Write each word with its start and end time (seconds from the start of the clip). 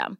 system. 0.00 0.18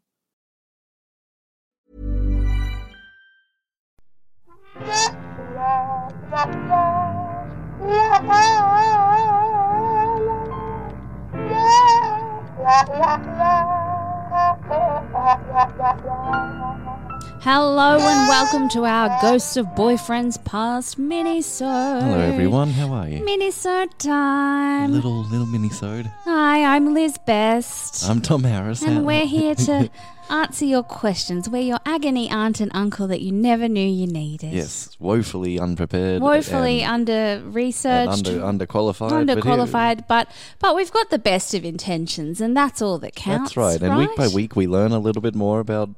Hello 17.42 17.96
and 17.98 18.28
welcome 18.28 18.68
to 18.68 18.84
our 18.84 19.08
Ghosts 19.22 19.56
of 19.56 19.64
Boyfriends 19.68 20.42
Past 20.44 20.98
mini-sode. 20.98 22.02
Hello 22.02 22.18
everyone, 22.20 22.68
how 22.70 22.92
are 22.92 23.08
you? 23.08 23.24
Mini-sode 23.24 23.98
time. 23.98 24.92
Little 24.92 25.22
little 25.24 25.46
mini-sode. 25.46 26.06
Hi, 26.24 26.62
I'm 26.76 26.92
Liz 26.92 27.16
Best. 27.26 28.04
I'm 28.08 28.20
Tom 28.20 28.44
Harris. 28.44 28.82
and 28.82 29.06
we're 29.06 29.24
here 29.26 29.54
to 29.54 29.88
answer 30.30 30.66
your 30.66 30.82
questions. 30.82 31.48
We're 31.48 31.62
your 31.62 31.78
agony 31.86 32.28
aunt 32.28 32.60
and 32.60 32.70
uncle 32.74 33.06
that 33.08 33.22
you 33.22 33.32
never 33.32 33.68
knew 33.68 33.88
you 33.88 34.06
needed. 34.06 34.52
Yes, 34.52 34.94
woefully 35.00 35.58
unprepared. 35.58 36.20
Woefully 36.20 36.84
under 36.84 37.42
researched. 37.46 38.28
under 38.28 38.66
underqualified. 38.66 39.08
but 39.26 39.26
here- 39.28 39.42
underqualified, 39.42 40.06
but 40.06 40.30
but 40.58 40.76
we've 40.76 40.92
got 40.92 41.08
the 41.08 41.18
best 41.18 41.54
of 41.54 41.64
intentions, 41.64 42.42
and 42.42 42.54
that's 42.54 42.82
all 42.82 42.98
that 42.98 43.14
counts. 43.14 43.54
That's 43.54 43.56
right. 43.56 43.82
And 43.82 43.96
week 43.96 44.14
by 44.14 44.28
week 44.28 44.56
we 44.56 44.66
learn 44.66 44.92
a 44.92 44.98
little 44.98 45.22
bit 45.22 45.34
more 45.34 45.60
about 45.60 45.88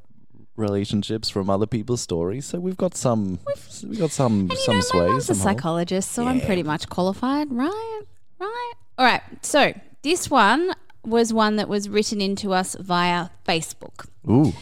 relationships 0.56 1.30
from 1.30 1.48
other 1.48 1.66
people's 1.66 2.00
stories. 2.00 2.46
So 2.46 2.60
we've 2.60 2.76
got 2.76 2.94
some 2.96 3.38
we've, 3.86 3.98
got 3.98 4.10
some 4.10 4.50
some 4.50 4.76
know, 4.76 4.80
sway. 4.80 5.06
mom's 5.08 5.30
a 5.30 5.34
psychologist, 5.34 6.12
so 6.12 6.26
I'm 6.26 6.40
pretty 6.40 6.62
much 6.62 6.88
qualified, 6.88 7.48
right? 7.50 8.02
Right. 8.38 8.72
All 8.98 9.06
right. 9.06 9.22
So 9.42 9.72
this 10.02 10.30
one 10.30 10.72
was 11.04 11.32
one 11.32 11.56
that 11.56 11.68
was 11.68 11.88
written 11.88 12.20
into 12.20 12.52
us 12.52 12.76
via 12.78 13.28
Facebook. 13.46 14.06
Ooh. 14.28 14.52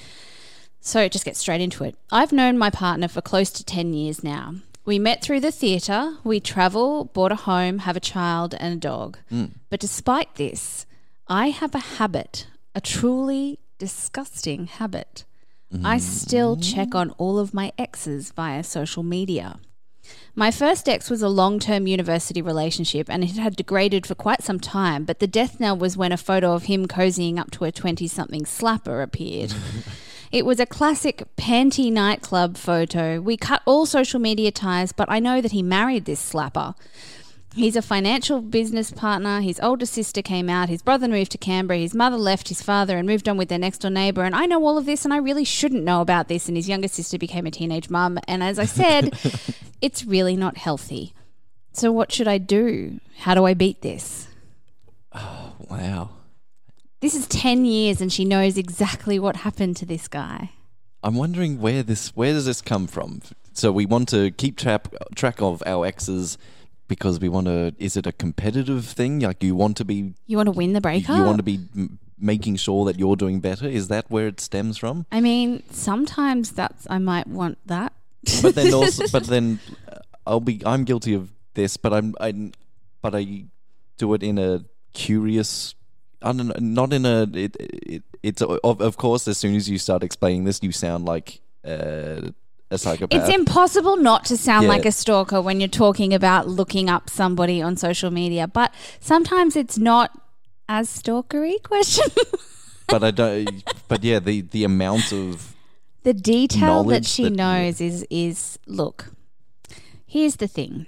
So 0.80 1.08
just 1.08 1.24
get 1.24 1.36
straight 1.36 1.60
into 1.60 1.84
it. 1.84 1.96
I've 2.10 2.32
known 2.32 2.56
my 2.56 2.70
partner 2.70 3.08
for 3.08 3.20
close 3.20 3.50
to 3.50 3.64
10 3.64 3.92
years 3.92 4.24
now. 4.24 4.54
We 4.86 4.98
met 4.98 5.22
through 5.22 5.40
the 5.40 5.52
theatre, 5.52 6.16
we 6.24 6.40
travel, 6.40 7.04
bought 7.04 7.32
a 7.32 7.36
home, 7.36 7.80
have 7.80 7.96
a 7.96 8.00
child 8.00 8.54
and 8.58 8.74
a 8.74 8.78
dog. 8.78 9.18
Hmm. 9.28 9.46
But 9.68 9.80
despite 9.80 10.36
this, 10.36 10.86
I 11.28 11.50
have 11.50 11.74
a 11.74 11.78
habit, 11.78 12.46
a 12.74 12.80
truly 12.80 13.58
disgusting 13.78 14.66
habit. 14.66 15.24
I 15.84 15.98
still 15.98 16.56
check 16.56 16.94
on 16.94 17.10
all 17.10 17.38
of 17.38 17.54
my 17.54 17.72
exes 17.78 18.32
via 18.32 18.64
social 18.64 19.02
media. 19.02 19.60
My 20.34 20.50
first 20.50 20.88
ex 20.88 21.10
was 21.10 21.22
a 21.22 21.28
long 21.28 21.58
term 21.58 21.86
university 21.86 22.42
relationship 22.42 23.08
and 23.08 23.22
it 23.22 23.36
had 23.36 23.56
degraded 23.56 24.06
for 24.06 24.14
quite 24.14 24.42
some 24.42 24.58
time, 24.58 25.04
but 25.04 25.20
the 25.20 25.26
death 25.26 25.60
knell 25.60 25.76
was 25.76 25.96
when 25.96 26.12
a 26.12 26.16
photo 26.16 26.54
of 26.54 26.64
him 26.64 26.86
cozying 26.86 27.38
up 27.38 27.50
to 27.52 27.64
a 27.64 27.72
20 27.72 28.06
something 28.08 28.42
slapper 28.42 29.02
appeared. 29.02 29.54
It 30.32 30.46
was 30.46 30.60
a 30.60 30.66
classic 30.66 31.24
panty 31.36 31.92
nightclub 31.92 32.56
photo. 32.56 33.20
We 33.20 33.36
cut 33.36 33.62
all 33.66 33.84
social 33.84 34.20
media 34.20 34.52
ties, 34.52 34.92
but 34.92 35.10
I 35.10 35.18
know 35.18 35.40
that 35.40 35.50
he 35.50 35.60
married 35.60 36.04
this 36.04 36.22
slapper. 36.32 36.76
He's 37.54 37.74
a 37.74 37.82
financial 37.82 38.40
business 38.40 38.92
partner. 38.92 39.40
His 39.40 39.58
older 39.60 39.86
sister 39.86 40.22
came 40.22 40.48
out. 40.48 40.68
His 40.68 40.82
brother 40.82 41.08
moved 41.08 41.32
to 41.32 41.38
Canberra. 41.38 41.80
His 41.80 41.94
mother 41.94 42.16
left 42.16 42.48
his 42.48 42.62
father 42.62 42.96
and 42.96 43.08
moved 43.08 43.28
on 43.28 43.36
with 43.36 43.48
their 43.48 43.58
next 43.58 43.78
door 43.78 43.90
neighbour. 43.90 44.22
And 44.22 44.36
I 44.36 44.46
know 44.46 44.64
all 44.64 44.78
of 44.78 44.86
this, 44.86 45.04
and 45.04 45.12
I 45.12 45.16
really 45.16 45.44
shouldn't 45.44 45.82
know 45.82 46.00
about 46.00 46.28
this. 46.28 46.46
And 46.46 46.56
his 46.56 46.68
younger 46.68 46.86
sister 46.86 47.18
became 47.18 47.46
a 47.46 47.50
teenage 47.50 47.90
mum. 47.90 48.18
And 48.28 48.42
as 48.42 48.58
I 48.60 48.66
said, 48.66 49.18
it's 49.80 50.04
really 50.04 50.36
not 50.36 50.58
healthy. 50.58 51.12
So, 51.72 51.90
what 51.90 52.12
should 52.12 52.28
I 52.28 52.38
do? 52.38 53.00
How 53.18 53.34
do 53.34 53.44
I 53.44 53.54
beat 53.54 53.82
this? 53.82 54.28
Oh, 55.12 55.52
wow. 55.70 56.10
This 57.00 57.14
is 57.14 57.26
10 57.26 57.64
years, 57.64 58.00
and 58.00 58.12
she 58.12 58.24
knows 58.24 58.58
exactly 58.58 59.18
what 59.18 59.36
happened 59.36 59.76
to 59.78 59.86
this 59.86 60.06
guy. 60.06 60.50
I'm 61.02 61.14
wondering 61.14 61.60
where 61.60 61.82
this 61.82 62.14
where 62.14 62.32
does 62.32 62.44
this 62.44 62.60
come 62.60 62.86
from? 62.86 63.22
So 63.52 63.72
we 63.72 63.86
want 63.86 64.08
to 64.10 64.30
keep 64.30 64.56
track 64.56 64.86
track 65.14 65.40
of 65.40 65.62
our 65.64 65.86
exes 65.86 66.36
because 66.90 67.20
we 67.20 67.28
want 67.30 67.46
to 67.46 67.72
is 67.78 67.96
it 67.96 68.06
a 68.06 68.12
competitive 68.12 68.84
thing? 68.84 69.20
Like 69.20 69.42
you 69.42 69.54
want 69.54 69.78
to 69.78 69.84
be 69.86 70.12
You 70.26 70.36
want 70.36 70.48
to 70.48 70.56
win 70.62 70.74
the 70.74 70.80
breakup. 70.82 71.16
you 71.16 71.24
want 71.24 71.38
to 71.38 71.42
be 71.42 71.60
making 72.18 72.56
sure 72.56 72.84
that 72.84 72.98
you're 72.98 73.16
doing 73.16 73.40
better? 73.40 73.66
Is 73.66 73.88
that 73.88 74.10
where 74.10 74.26
it 74.26 74.40
stems 74.40 74.76
from? 74.76 75.06
I 75.10 75.20
mean, 75.22 75.62
sometimes 75.70 76.52
that's, 76.52 76.86
I 76.90 76.98
might 76.98 77.26
want 77.26 77.56
that. 77.66 77.94
But 78.42 78.54
then 78.56 78.74
also, 78.78 79.04
but 79.10 79.24
then 79.24 79.60
uh, 79.88 80.00
I'll 80.26 80.40
be 80.40 80.60
I'm 80.66 80.84
guilty 80.84 81.14
of 81.14 81.32
this, 81.54 81.78
but 81.78 81.92
I'm 81.94 82.14
I, 82.20 82.52
but 83.00 83.14
I 83.14 83.44
do 83.96 84.12
it 84.14 84.22
in 84.22 84.36
a 84.38 84.64
curious. 84.92 85.74
I 86.22 86.32
don't 86.32 86.48
know, 86.48 86.54
not 86.60 86.92
in 86.92 87.06
a. 87.06 87.22
It, 87.32 87.56
it, 87.58 88.02
it's 88.22 88.42
of, 88.42 88.80
of 88.82 88.96
course. 88.98 89.26
As 89.26 89.38
soon 89.38 89.54
as 89.56 89.70
you 89.70 89.78
start 89.78 90.02
explaining 90.02 90.44
this, 90.44 90.62
you 90.62 90.72
sound 90.72 91.06
like 91.06 91.40
uh, 91.64 92.32
a 92.70 92.78
psychopath. 92.78 93.20
It's 93.28 93.34
impossible 93.34 93.96
not 93.96 94.24
to 94.26 94.36
sound 94.36 94.64
Yeah. 94.64 94.68
like 94.70 94.86
a 94.86 94.92
stalker 94.92 95.40
when 95.42 95.60
you're 95.60 95.68
talking 95.68 96.14
about 96.14 96.48
looking 96.48 96.88
up 96.88 97.10
somebody 97.10 97.60
on 97.60 97.76
social 97.76 98.10
media, 98.10 98.46
but 98.46 98.72
sometimes 99.00 99.56
it's 99.56 99.76
not 99.78 100.10
as 100.68 100.88
stalkery 100.88 101.60
question. 101.64 102.06
but 102.88 103.02
I 103.02 103.10
don't. 103.10 103.64
But 103.88 104.04
yeah, 104.04 104.20
the 104.20 104.42
the 104.42 104.64
amount 104.64 105.12
of 105.12 105.54
the 106.04 106.14
detail 106.14 106.84
that 106.84 107.04
she 107.04 107.24
that- 107.24 107.32
knows 107.32 107.80
is 107.80 108.06
is 108.10 108.58
look. 108.66 109.10
Here's 110.06 110.36
the 110.36 110.48
thing. 110.48 110.86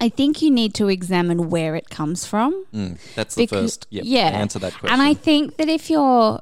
I 0.00 0.10
think 0.10 0.42
you 0.42 0.50
need 0.50 0.74
to 0.74 0.88
examine 0.88 1.48
where 1.48 1.74
it 1.74 1.88
comes 1.88 2.26
from. 2.26 2.66
mm, 2.74 2.98
that's 3.14 3.34
the 3.34 3.46
first. 3.46 3.86
Yep, 3.90 4.04
yeah. 4.06 4.28
answer 4.28 4.58
that 4.58 4.72
question. 4.74 4.90
And 4.92 5.00
I 5.00 5.14
think 5.14 5.56
that 5.56 5.68
if 5.70 5.88
you're 5.88 6.40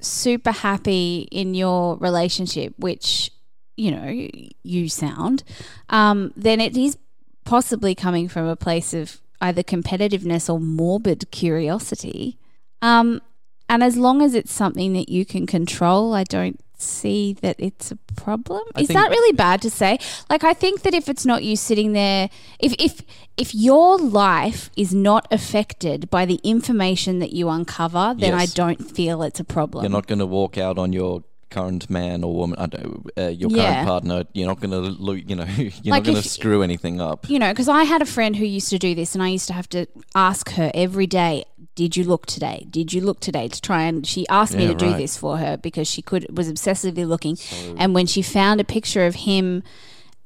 super 0.00 0.52
happy 0.52 1.26
in 1.32 1.54
your 1.54 1.96
relationship, 1.96 2.74
which 2.78 3.31
you 3.76 3.90
know 3.90 4.28
you 4.62 4.88
sound, 4.88 5.42
um, 5.88 6.32
then 6.36 6.60
it 6.60 6.76
is 6.76 6.98
possibly 7.44 7.94
coming 7.94 8.28
from 8.28 8.46
a 8.46 8.56
place 8.56 8.94
of 8.94 9.20
either 9.40 9.62
competitiveness 9.62 10.52
or 10.52 10.60
morbid 10.60 11.30
curiosity. 11.30 12.38
Um, 12.80 13.20
and 13.68 13.82
as 13.82 13.96
long 13.96 14.22
as 14.22 14.34
it's 14.34 14.52
something 14.52 14.92
that 14.92 15.08
you 15.08 15.24
can 15.24 15.46
control, 15.46 16.14
I 16.14 16.24
don't 16.24 16.60
see 16.82 17.32
that 17.34 17.56
it's 17.58 17.90
a 17.90 17.96
problem. 18.16 18.62
I 18.74 18.82
Is 18.82 18.88
that 18.88 19.10
really 19.10 19.34
bad 19.34 19.62
to 19.62 19.70
say? 19.70 19.98
Like 20.28 20.44
I 20.44 20.52
think 20.52 20.82
that 20.82 20.94
if 20.94 21.08
it's 21.08 21.24
not 21.24 21.44
you 21.44 21.56
sitting 21.56 21.92
there 21.92 22.28
if 22.58 22.74
if 22.78 23.02
if 23.36 23.54
your 23.54 23.96
life 23.98 24.70
is 24.76 24.92
not 24.92 25.26
affected 25.30 26.10
by 26.10 26.26
the 26.26 26.40
information 26.42 27.20
that 27.20 27.32
you 27.32 27.48
uncover, 27.48 28.14
then 28.18 28.32
Yes. 28.32 28.42
I 28.42 28.54
don't 28.54 28.82
feel 28.96 29.22
it's 29.22 29.40
a 29.40 29.44
problem. 29.44 29.84
You're 29.84 29.90
not 29.90 30.06
going 30.06 30.18
to 30.18 30.26
walk 30.26 30.58
out 30.58 30.78
on 30.78 30.92
your 30.92 31.22
current 31.52 31.88
man 31.90 32.24
or 32.24 32.34
woman, 32.34 32.58
I 32.58 32.66
don't 32.66 33.10
uh, 33.18 33.28
your 33.28 33.50
Yeah. 33.50 33.72
current 33.74 33.86
partner. 33.88 34.24
You're 34.32 34.48
not 34.48 34.60
going 34.60 34.70
to, 34.70 34.80
lo- 34.80 35.12
you 35.30 35.36
know, 35.36 35.44
you're 35.56 35.92
Like 35.94 36.02
not 36.02 36.04
going 36.04 36.22
to 36.22 36.28
screw 36.28 36.62
anything 36.62 37.00
up. 37.00 37.28
you 37.28 37.38
know, 37.38 37.50
because 37.52 37.68
I 37.68 37.84
had 37.84 38.02
a 38.02 38.06
friend 38.06 38.36
who 38.36 38.44
used 38.44 38.70
to 38.70 38.78
do 38.78 38.94
this, 38.94 39.14
and 39.14 39.22
I 39.22 39.28
used 39.28 39.46
to 39.48 39.52
have 39.52 39.68
to 39.70 39.86
ask 40.14 40.50
her 40.58 40.70
every 40.74 41.06
day, 41.06 41.44
"Did 41.74 41.96
you 41.96 42.04
look 42.04 42.26
today? 42.26 42.66
Did 42.70 42.92
you 42.92 43.00
look 43.00 43.20
today?" 43.20 43.48
To 43.48 43.60
try 43.60 43.82
and 43.82 44.06
she 44.06 44.26
asked 44.28 44.54
me 44.56 44.64
Yeah, 44.64 44.74
to 44.74 44.74
do 44.86 44.92
this 44.94 45.16
for 45.16 45.38
her 45.38 45.56
because 45.56 45.86
she 45.88 46.02
could 46.02 46.24
was 46.36 46.50
obsessively 46.50 47.06
looking, 47.06 47.36
and 47.78 47.94
when 47.94 48.06
she 48.06 48.22
found 48.22 48.60
a 48.60 48.64
picture 48.64 49.06
of 49.06 49.14
him 49.28 49.62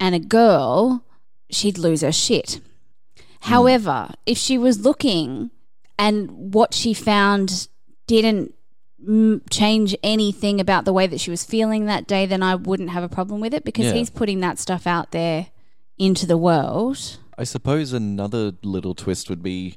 and 0.01 0.15
a 0.15 0.19
girl, 0.41 1.05
she'd 1.51 1.79
lose 1.79 2.03
her 2.03 2.13
shit. 2.13 2.61
However, 3.41 4.11
if 4.27 4.39
she 4.39 4.59
was 4.59 4.81
looking 4.85 5.51
and 5.99 6.53
what 6.55 6.75
she 6.75 6.93
found 6.95 7.69
didn't 8.07 8.55
change 9.51 9.97
anything 10.03 10.61
about 10.61 10.85
the 10.85 10.93
way 10.93 11.07
that 11.07 11.21
she 11.21 11.31
was 11.31 11.45
feeling 11.45 11.87
that 11.87 12.07
day, 12.07 12.27
then 12.27 12.43
I 12.43 12.55
wouldn't 12.55 12.91
have 12.91 13.03
a 13.05 13.09
problem 13.09 13.41
with 13.41 13.55
it 13.55 13.65
because 13.65 13.87
Yeah. 13.87 13.93
he's 13.95 14.11
putting 14.11 14.41
that 14.41 14.59
stuff 14.59 14.87
out 14.87 15.13
there 15.13 15.49
into 15.99 16.27
the 16.27 16.37
world. 16.37 17.19
I 17.39 17.45
suppose 17.45 17.93
another 17.93 18.53
little 18.63 18.95
twist 18.95 19.29
would 19.31 19.43
be 19.43 19.77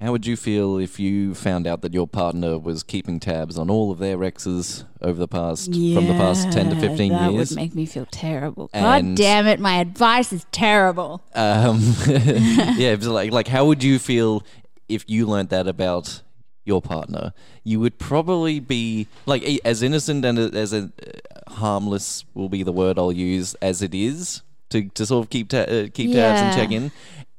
How 0.00 0.12
would 0.12 0.26
you 0.26 0.36
feel 0.36 0.78
if 0.78 1.00
you 1.00 1.34
found 1.34 1.66
out 1.66 1.82
that 1.82 1.92
your 1.92 2.06
partner 2.06 2.56
was 2.56 2.84
keeping 2.84 3.18
tabs 3.18 3.58
on 3.58 3.68
all 3.68 3.90
of 3.90 3.98
their 3.98 4.22
exes 4.22 4.84
over 5.02 5.18
the 5.18 5.26
past 5.26 5.64
from 5.72 6.06
the 6.06 6.14
past 6.16 6.52
ten 6.52 6.68
to 6.70 6.76
Yeah, 6.76 6.80
fifteen 6.80 7.10
that 7.14 7.32
years? 7.32 7.50
would 7.50 7.56
make 7.56 7.74
me 7.74 7.84
feel 7.84 8.06
terrible. 8.08 8.70
God 8.72 9.02
And- 9.04 9.16
damn 9.16 9.48
it, 9.48 9.58
my 9.58 9.80
advice 9.80 10.32
is 10.32 10.46
terrible. 10.52 11.20
Um, 11.34 11.80
yeah, 12.06 12.92
it 12.92 12.98
was 13.00 13.08
like 13.08 13.32
like 13.32 13.48
how 13.48 13.64
would 13.66 13.82
you 13.82 13.98
feel 13.98 14.44
if 14.88 15.02
you 15.08 15.26
learnt 15.26 15.50
that 15.50 15.66
about 15.66 16.22
your 16.68 16.80
partner? 16.80 17.32
You 17.64 17.80
would 17.80 17.98
probably 17.98 18.60
be 18.60 19.08
like 19.26 19.42
as 19.64 19.82
innocent 19.82 20.24
and 20.24 20.38
as 20.38 20.72
a, 20.72 20.82
uh, 20.84 21.50
harmless 21.54 22.24
will 22.34 22.48
be 22.48 22.62
the 22.62 22.72
word 22.72 22.98
I'll 22.98 23.10
use 23.10 23.54
as 23.54 23.82
it 23.82 23.94
is 23.94 24.42
to, 24.70 24.88
to 24.90 25.06
sort 25.06 25.24
of 25.24 25.30
keep 25.30 25.48
ta- 25.48 25.68
uh, 25.76 25.88
keep 25.92 26.12
tabs 26.12 26.40
and 26.40 26.54
check 26.54 26.70
in. 26.70 26.92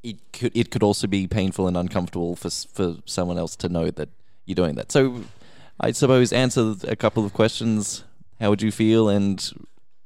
It 0.04 0.18
could 0.34 0.56
it 0.56 0.72
could 0.72 0.84
also 0.84 1.08
be 1.08 1.28
painful 1.28 1.68
and 1.68 1.78
uncomfortable 1.78 2.36
for 2.36 2.50
for 2.50 2.98
someone 3.06 3.38
else 3.38 3.56
to 3.58 3.70
know 3.70 3.90
that 3.92 4.10
you're 4.46 4.56
doing 4.56 4.76
that. 4.76 4.92
So 4.92 5.24
I 5.80 5.92
suppose 5.92 6.34
answer 6.34 6.76
a 6.88 6.96
couple 6.96 7.24
of 7.26 7.34
questions. 7.34 8.04
How 8.40 8.50
would 8.50 8.62
you 8.62 8.72
feel 8.72 9.10
and 9.10 9.52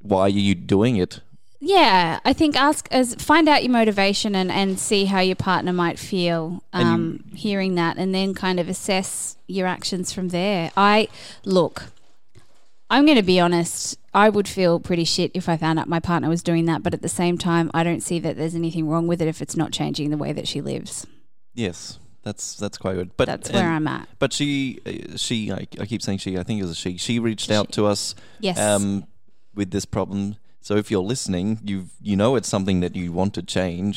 why 0.00 0.22
are 0.22 0.28
you 0.28 0.54
doing 0.54 0.96
it? 0.96 1.20
Yeah, 1.66 2.20
I 2.26 2.32
think 2.34 2.56
ask 2.56 2.86
as 2.90 3.14
find 3.14 3.48
out 3.48 3.62
your 3.62 3.72
motivation 3.72 4.34
and, 4.34 4.52
and 4.52 4.78
see 4.78 5.06
how 5.06 5.20
your 5.20 5.36
partner 5.36 5.72
might 5.72 5.98
feel 5.98 6.62
And 6.74 6.86
you- 6.88 6.94
um, 6.94 7.24
hearing 7.34 7.74
that, 7.76 7.96
and 7.96 8.14
then 8.14 8.34
kind 8.34 8.60
of 8.60 8.68
assess 8.68 9.36
your 9.46 9.66
actions 9.66 10.12
from 10.12 10.28
there. 10.28 10.70
I 10.76 11.08
look, 11.44 11.84
I'm 12.90 13.06
going 13.06 13.16
to 13.16 13.22
be 13.22 13.40
honest. 13.40 13.96
I 14.12 14.28
would 14.28 14.46
feel 14.46 14.78
pretty 14.78 15.04
shit 15.04 15.30
if 15.34 15.48
I 15.48 15.56
found 15.56 15.78
out 15.78 15.88
my 15.88 16.00
partner 16.00 16.28
was 16.28 16.42
doing 16.42 16.66
that, 16.66 16.82
but 16.82 16.92
at 16.94 17.02
the 17.02 17.08
same 17.08 17.36
time, 17.38 17.70
I 17.74 17.82
don't 17.82 18.00
see 18.02 18.18
that 18.20 18.36
there's 18.36 18.54
anything 18.54 18.86
wrong 18.86 19.06
with 19.06 19.20
it 19.22 19.26
if 19.26 19.40
it's 19.42 19.56
not 19.56 19.72
changing 19.72 20.10
the 20.10 20.16
way 20.18 20.32
that 20.32 20.46
she 20.46 20.60
lives. 20.60 21.06
Yes, 21.54 21.98
that's 22.22 22.56
that's 22.56 22.76
quite 22.78 22.94
good. 22.94 23.16
But 23.16 23.26
That's 23.26 23.50
where 23.50 23.64
and- 23.64 23.74
I'm 23.74 23.88
at. 23.88 24.08
But 24.18 24.32
she, 24.34 24.80
uh, 24.86 25.16
she, 25.16 25.50
I, 25.50 25.66
I 25.80 25.86
keep 25.86 26.02
saying 26.02 26.18
she. 26.18 26.36
I 26.38 26.42
think 26.42 26.60
it 26.60 26.62
was 26.62 26.72
a 26.72 26.74
she. 26.74 26.96
She 26.98 27.18
reached 27.18 27.50
out 27.50 27.72
to 27.72 27.86
us 27.86 28.14
Yes. 28.38 28.58
um, 28.60 29.06
with 29.54 29.70
this 29.70 29.84
problem. 29.86 30.36
So 30.66 30.76
if 30.76 30.90
you're 30.90 31.08
listening, 31.14 31.58
you 31.70 31.76
you 32.10 32.16
know 32.16 32.36
it's 32.38 32.48
something 32.48 32.80
that 32.80 32.94
you 32.96 33.12
want 33.12 33.32
to 33.34 33.42
change, 33.42 33.96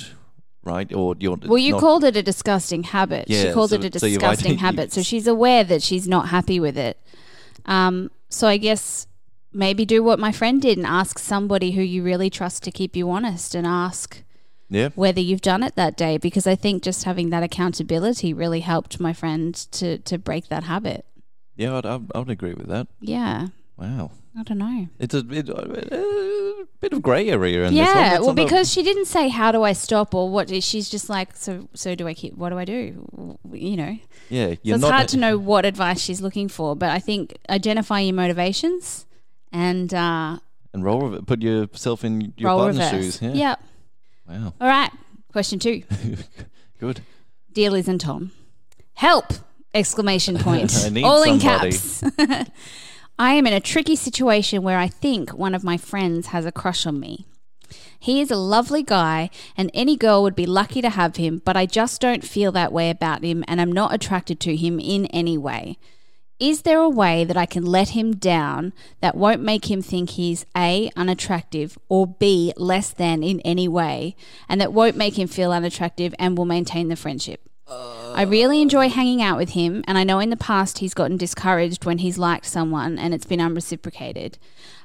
right? 0.71 0.89
Or 0.93 1.15
you're 1.23 1.37
Well, 1.51 1.57
you 1.67 1.71
not- 1.73 1.79
called 1.85 2.03
it 2.03 2.15
a 2.17 2.21
disgusting 2.31 2.83
habit. 2.83 3.23
she 3.29 3.51
called 3.53 3.69
so- 3.69 3.77
it 3.77 3.95
a 3.95 3.99
so 3.99 4.07
disgusting 4.07 4.55
ident- 4.57 4.65
habit. 4.67 4.87
So 4.93 5.01
she's 5.11 5.27
aware 5.27 5.63
that 5.71 5.81
she's 5.81 6.07
not 6.15 6.27
happy 6.27 6.59
with 6.59 6.77
it. 6.77 6.95
Um, 7.65 8.11
so 8.29 8.47
I 8.47 8.57
guess 8.57 9.07
maybe 9.53 9.85
do 9.85 10.03
what 10.03 10.19
my 10.19 10.31
friend 10.39 10.61
did 10.61 10.77
and 10.77 10.85
ask 11.01 11.19
somebody 11.19 11.71
who 11.71 11.81
you 11.81 12.03
really 12.03 12.29
trust 12.29 12.63
to 12.63 12.71
keep 12.79 12.95
you 12.97 13.09
honest 13.09 13.55
and 13.55 13.65
ask 13.65 14.23
Yeah, 14.69 14.89
whether 14.95 15.21
you've 15.21 15.41
done 15.53 15.63
it 15.63 15.75
that 15.75 15.95
day 15.95 16.17
because 16.17 16.45
I 16.53 16.55
think 16.55 16.83
just 16.83 17.05
having 17.05 17.29
that 17.31 17.43
accountability 17.43 18.33
really 18.33 18.59
helped 18.73 18.99
my 18.99 19.13
friend 19.13 19.55
to 19.79 19.97
to 20.09 20.17
break 20.17 20.43
that 20.49 20.63
habit. 20.65 21.05
yeah, 21.55 21.77
I'd, 21.77 21.85
I'd, 21.85 22.05
I 22.13 22.19
would 22.19 22.29
agree 22.29 22.53
with 22.59 22.67
that. 22.67 22.87
Yeah. 22.99 23.47
Wow, 23.77 24.11
I 24.37 24.43
don't 24.43 24.57
know. 24.57 24.87
it's 24.99 25.13
a 25.15 25.23
bit, 25.23 25.49
a 25.49 25.63
bit 26.79 26.93
of 26.93 27.01
grey 27.01 27.29
area 27.29 27.65
in 27.65 27.73
this 27.73 27.85
one. 27.87 27.95
yeah, 27.97 28.19
well, 28.19 28.33
because 28.33 28.71
she 28.71 28.83
didn't 28.83 29.05
say 29.05 29.29
how 29.29 29.51
do 29.51 29.63
I 29.63 29.73
stop 29.73 30.13
or 30.13 30.29
what. 30.29 30.49
She's 30.63 30.89
just 30.89 31.09
like, 31.09 31.35
so 31.35 31.67
so 31.73 31.95
do 31.95 32.07
I 32.07 32.13
keep? 32.13 32.35
What 32.35 32.49
do 32.49 32.57
I 32.57 32.65
do? 32.65 33.37
You 33.51 33.77
know. 33.77 33.97
yeah, 34.29 34.49
So 34.53 34.57
you're 34.63 34.75
it's 34.75 34.81
not 34.83 34.93
hard 34.93 35.07
to 35.09 35.17
know 35.17 35.37
what 35.37 35.65
advice 35.65 35.99
she's 36.01 36.21
looking 36.21 36.47
for, 36.49 36.75
but 36.75 36.89
I 36.89 36.99
think 36.99 37.37
identify 37.49 37.99
your 38.01 38.13
motivations 38.15 39.05
and 39.51 39.93
uh, 39.93 40.37
and 40.73 40.83
roll 40.83 41.09
rev- 41.09 41.25
put 41.25 41.41
yourself 41.41 42.03
in 42.03 42.33
your 42.37 42.49
roll 42.51 42.59
partner's 42.59 42.91
reverse. 42.91 43.19
shoes. 43.19 43.21
Yeah, 43.21 43.33
Yep. 43.33 43.59
wow, 44.29 44.53
All 44.61 44.67
right. 44.67 44.91
Question 45.31 45.59
two. 45.59 45.83
good. 46.79 47.01
Dear 47.53 47.71
Liz 47.71 47.87
and 47.87 47.99
Tom, 47.99 48.31
help! 48.93 49.33
Exclamation 49.73 50.37
point. 50.39 50.73
I 50.85 50.89
need 50.89 51.03
All 51.03 51.23
in 51.23 51.39
somebody. 51.39 51.71
caps. 51.71 52.03
I 53.19 53.33
am 53.33 53.47
in 53.47 53.53
a 53.53 53.59
tricky 53.59 53.95
situation 53.95 54.61
where 54.61 54.77
I 54.77 54.87
think 54.87 55.31
one 55.31 55.55
of 55.55 55.63
my 55.63 55.75
friends 55.75 56.27
has 56.27 56.45
a 56.45 56.51
crush 56.51 56.85
on 56.85 56.99
me. 56.99 57.25
He 57.99 58.21
is 58.21 58.29
a 58.29 58.35
lovely 58.35 58.83
guy, 58.83 59.31
and 59.57 59.71
any 59.73 59.97
girl 59.97 60.21
would 60.21 60.35
be 60.35 60.45
lucky 60.45 60.83
to 60.83 60.91
have 60.91 61.15
him, 61.15 61.41
but 61.43 61.57
I 61.57 61.65
just 61.65 61.99
don't 61.99 62.23
feel 62.23 62.51
that 62.51 62.71
way 62.71 62.91
about 62.91 63.23
him, 63.23 63.43
and 63.47 63.59
I'm 63.59 63.71
not 63.71 63.91
attracted 63.91 64.39
to 64.41 64.55
him 64.55 64.79
in 64.79 65.07
any 65.07 65.35
way. 65.35 65.79
Is 66.39 66.61
there 66.61 66.79
a 66.79 66.87
way 66.87 67.23
that 67.23 67.35
I 67.35 67.47
can 67.47 67.65
let 67.65 67.89
him 67.89 68.11
down 68.13 68.71
that 69.01 69.17
won't 69.17 69.41
make 69.41 69.71
him 69.71 69.81
think 69.81 70.11
he's 70.11 70.45
A, 70.55 70.91
unattractive, 70.95 71.75
or 71.89 72.05
B, 72.05 72.53
less 72.55 72.91
than 72.91 73.23
in 73.23 73.39
any 73.39 73.67
way, 73.67 74.15
and 74.47 74.61
that 74.61 74.73
won't 74.73 74.95
make 74.95 75.17
him 75.17 75.27
feel 75.27 75.51
unattractive 75.51 76.13
and 76.19 76.37
will 76.37 76.45
maintain 76.45 76.89
the 76.89 76.95
friendship? 76.95 77.46
I 78.15 78.23
really 78.23 78.61
enjoy 78.61 78.89
hanging 78.89 79.21
out 79.21 79.37
with 79.37 79.49
him, 79.49 79.83
and 79.87 79.97
I 79.97 80.03
know 80.03 80.19
in 80.19 80.29
the 80.29 80.37
past 80.37 80.79
he's 80.79 80.93
gotten 80.93 81.17
discouraged 81.17 81.85
when 81.85 81.99
he's 81.99 82.17
liked 82.17 82.45
someone 82.45 82.97
and 82.97 83.13
it's 83.13 83.25
been 83.25 83.39
unreciprocated, 83.39 84.37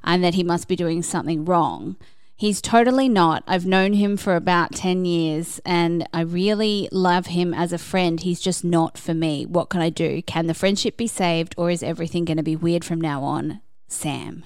and 0.04 0.22
that 0.22 0.34
he 0.34 0.42
must 0.42 0.68
be 0.68 0.76
doing 0.76 1.02
something 1.02 1.44
wrong. 1.44 1.96
He's 2.42 2.60
totally 2.60 3.08
not. 3.08 3.44
I've 3.46 3.66
known 3.66 3.92
him 3.92 4.16
for 4.16 4.34
about 4.34 4.72
10 4.72 5.04
years 5.04 5.60
and 5.64 6.08
I 6.12 6.22
really 6.22 6.88
love 6.90 7.26
him 7.26 7.54
as 7.54 7.72
a 7.72 7.78
friend. 7.78 8.18
He's 8.18 8.40
just 8.40 8.64
not 8.64 8.98
for 8.98 9.14
me. 9.14 9.46
What 9.46 9.68
can 9.68 9.80
I 9.80 9.90
do? 9.90 10.22
Can 10.22 10.48
the 10.48 10.54
friendship 10.54 10.96
be 10.96 11.06
saved 11.06 11.54
or 11.56 11.70
is 11.70 11.84
everything 11.84 12.24
going 12.24 12.38
to 12.38 12.42
be 12.42 12.56
weird 12.56 12.84
from 12.84 13.00
now 13.00 13.22
on? 13.22 13.60
Sam. 13.86 14.42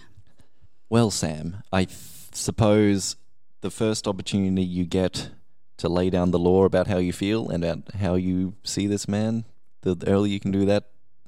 Well, 0.90 1.10
Sam, 1.10 1.62
I 1.72 1.86
suppose 2.32 3.16
the 3.62 3.70
first 3.70 4.06
opportunity 4.06 4.62
you 4.62 4.84
get 4.84 5.30
to 5.78 5.88
lay 5.88 6.10
down 6.10 6.30
the 6.30 6.38
law 6.38 6.64
about 6.64 6.86
how 6.86 6.98
you 6.98 7.12
feel 7.12 7.48
and 7.48 7.64
about 7.64 7.94
how 8.00 8.14
you 8.14 8.54
see 8.64 8.86
this 8.86 9.06
man, 9.08 9.44
the 9.82 9.94
the 9.94 10.08
earlier 10.08 10.32
you 10.32 10.40
can 10.40 10.50
do 10.50 10.64
that, 10.66 10.84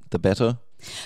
the 0.09 0.19
better. 0.19 0.57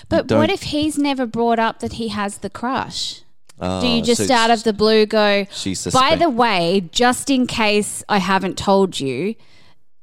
But 0.08 0.30
what 0.30 0.50
if 0.50 0.62
he's 0.62 0.98
never 0.98 1.26
brought 1.26 1.58
up 1.58 1.80
that 1.80 1.94
he 1.94 2.08
has 2.08 2.38
the 2.38 2.50
crush? 2.50 3.22
Do 3.60 3.86
you 3.86 4.02
Oh, 4.02 4.04
just 4.04 4.26
so 4.26 4.34
out 4.34 4.50
of 4.50 4.64
the 4.64 4.72
blue 4.72 5.06
go, 5.06 5.46
She's 5.52 5.86
by 5.86 6.16
the 6.16 6.28
way, 6.28 6.88
just 6.90 7.30
in 7.30 7.46
case 7.46 8.02
I 8.08 8.18
haven't 8.18 8.58
told 8.58 8.98
you, 8.98 9.36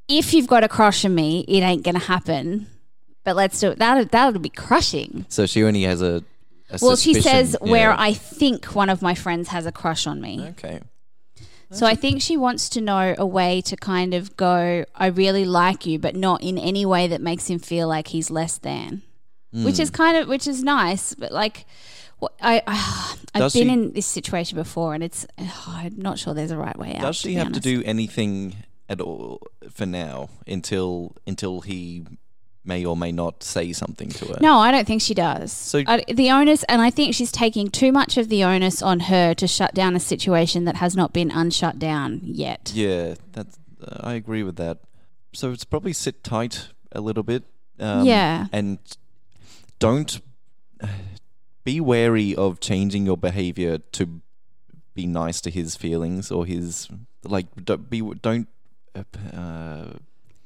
if 0.08 0.34
you've 0.34 0.48
got 0.48 0.64
a 0.64 0.70
crush 0.70 1.04
on 1.04 1.14
me, 1.16 1.42
it 1.48 1.62
ain't 1.62 1.84
going 1.84 1.96
to 1.96 2.06
happen. 2.06 2.68
But 3.24 3.36
let's 3.36 3.60
do 3.60 3.72
it. 3.72 3.80
That 3.80 4.12
that 4.12 4.34
would 4.34 4.42
be 4.42 4.50
crushing. 4.50 5.26
So 5.30 5.46
she 5.46 5.64
only 5.64 5.84
has 5.84 6.02
a. 6.02 6.24
a 6.70 6.80
Well, 6.82 6.96
she 6.96 7.14
says 7.14 7.56
where. 7.62 7.92
I 7.92 8.14
think 8.14 8.66
one 8.68 8.90
of 8.90 9.02
my 9.02 9.16
friends 9.16 9.50
has 9.50 9.66
a 9.66 9.72
crush 9.72 10.08
on 10.08 10.22
me. 10.22 10.48
Okay. 10.52 10.80
So 11.74 11.86
I 11.86 11.96
think 11.96 12.22
she 12.22 12.36
wants 12.38 12.68
to 12.70 12.82
know 12.82 13.16
a 13.18 13.26
way 13.26 13.62
to 13.62 13.76
kind 13.78 14.14
of 14.14 14.36
go, 14.36 14.84
I 14.96 15.08
really 15.08 15.46
like 15.46 15.86
you, 15.86 16.00
but 16.00 16.16
not 16.16 16.44
in 16.44 16.58
any 16.58 16.86
way 16.86 17.08
that 17.08 17.22
makes 17.22 17.48
him 17.50 17.60
feel 17.60 17.88
like 17.88 18.08
he's 18.10 18.30
less 18.30 18.58
than. 18.58 19.02
Which 19.54 19.78
Hmm. 19.78 19.82
is 19.82 19.90
kind 19.90 20.18
of 20.18 20.28
which 20.30 20.48
is 20.48 20.64
nice, 20.64 21.14
but 21.16 21.32
like 21.32 21.66
what 22.20 22.34
I 22.42 22.62
I've 23.34 23.40
Does 23.42 23.54
been 23.54 23.68
she- 23.68 23.74
in 23.74 23.94
this 23.94 24.06
situation 24.08 24.56
before, 24.58 24.94
and 24.94 25.04
it's 25.04 25.26
I'm 25.68 25.96
not 25.98 26.20
sure 26.20 26.34
there's 26.34 26.52
a 26.52 26.58
right 26.58 26.78
way 26.78 26.96
out. 26.96 27.02
Does 27.02 27.18
she 27.18 27.30
be 27.30 27.34
have 27.36 27.52
to 27.54 27.60
do 27.60 27.82
anything 27.86 28.56
at 28.90 29.00
all 29.02 29.42
for 29.70 29.86
now 29.86 30.30
until 30.48 31.16
until 31.28 31.62
he 31.62 32.04
may 32.64 32.86
or 32.86 32.96
may 32.96 33.12
not 33.12 33.44
say 33.44 33.74
something 33.74 34.10
to 34.10 34.26
her? 34.28 34.38
No, 34.42 34.60
I 34.60 34.72
don't 34.72 34.86
think 34.86 35.02
she 35.02 35.14
does. 35.14 35.52
So- 35.52 35.84
I, 35.88 36.04
the 36.08 36.30
onus, 36.32 36.64
and 36.66 36.82
I 36.82 36.90
think 36.92 37.16
she's 37.16 37.32
taking 37.32 37.70
too 37.70 37.92
much 37.92 38.18
of 38.18 38.30
the 38.30 38.44
onus 38.44 38.82
on 38.82 39.02
her 39.02 39.34
to 39.34 39.48
shut 39.48 39.74
down 39.74 39.96
a 39.96 40.00
situation 40.00 40.66
that 40.66 40.76
has 40.76 40.96
not 40.96 41.12
been 41.14 41.30
unshut 41.32 41.80
down 41.80 42.22
yet. 42.24 42.72
Yeah, 42.74 43.16
that's. 43.32 43.58
Uh, 43.84 43.98
I 44.02 44.14
agree 44.14 44.44
with 44.44 44.58
that. 44.58 44.78
So 45.34 45.52
it's 45.52 45.64
probably 45.66 45.94
sit 45.94 46.24
tight 46.24 46.68
a 46.92 47.02
little 47.02 47.24
bit. 47.24 47.44
Um, 47.80 48.06
Yeah. 48.06 48.46
And 48.52 48.78
don't 49.80 50.22
be 51.64 51.80
wary 51.82 52.36
of 52.36 52.60
changing 52.60 53.06
your 53.06 53.18
behavior 53.18 53.78
to 53.94 54.22
be 54.94 55.08
nice 55.08 55.42
to 55.42 55.50
his 55.50 55.76
feelings 55.76 56.32
or 56.32 56.46
his 56.46 56.90
like. 57.24 57.48
Don't 57.64 57.90
be. 57.90 58.02
Don't. 58.22 58.48
Uh, 58.96 59.86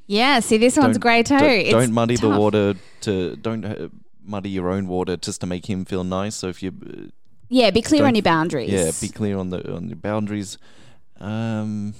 Yeah, 0.07 0.39
see, 0.39 0.57
this 0.57 0.77
one's 0.77 0.97
don't- 0.97 1.01
great 1.01 1.25
too. 1.25 1.37
Don't, 1.37 1.69
don't 1.71 1.91
muddy 1.91 2.15
the 2.15 2.29
water 2.29 2.75
to. 3.01 3.35
Don't 3.37 3.65
uh, 3.65 3.89
muddy 4.23 4.49
your 4.49 4.69
own 4.69 4.87
water 4.87 5.17
just 5.17 5.41
to 5.41 5.47
make 5.47 5.65
him 5.69 5.85
feel 5.85 6.03
nice. 6.03 6.35
So 6.35 6.47
if 6.49 6.61
you. 6.63 6.71
Uh, 6.71 7.09
Yeah, 7.49 7.71
be 7.71 7.81
clear 7.81 8.05
on 8.05 8.15
your 8.15 8.23
boundaries. 8.23 8.71
yeah, 8.71 8.91
be 9.01 9.07
clear 9.13 9.37
on 9.37 9.49
the 9.49 9.59
on 9.75 9.87
your 9.87 9.97
boundaries. 9.97 10.57
Um, 11.19 11.93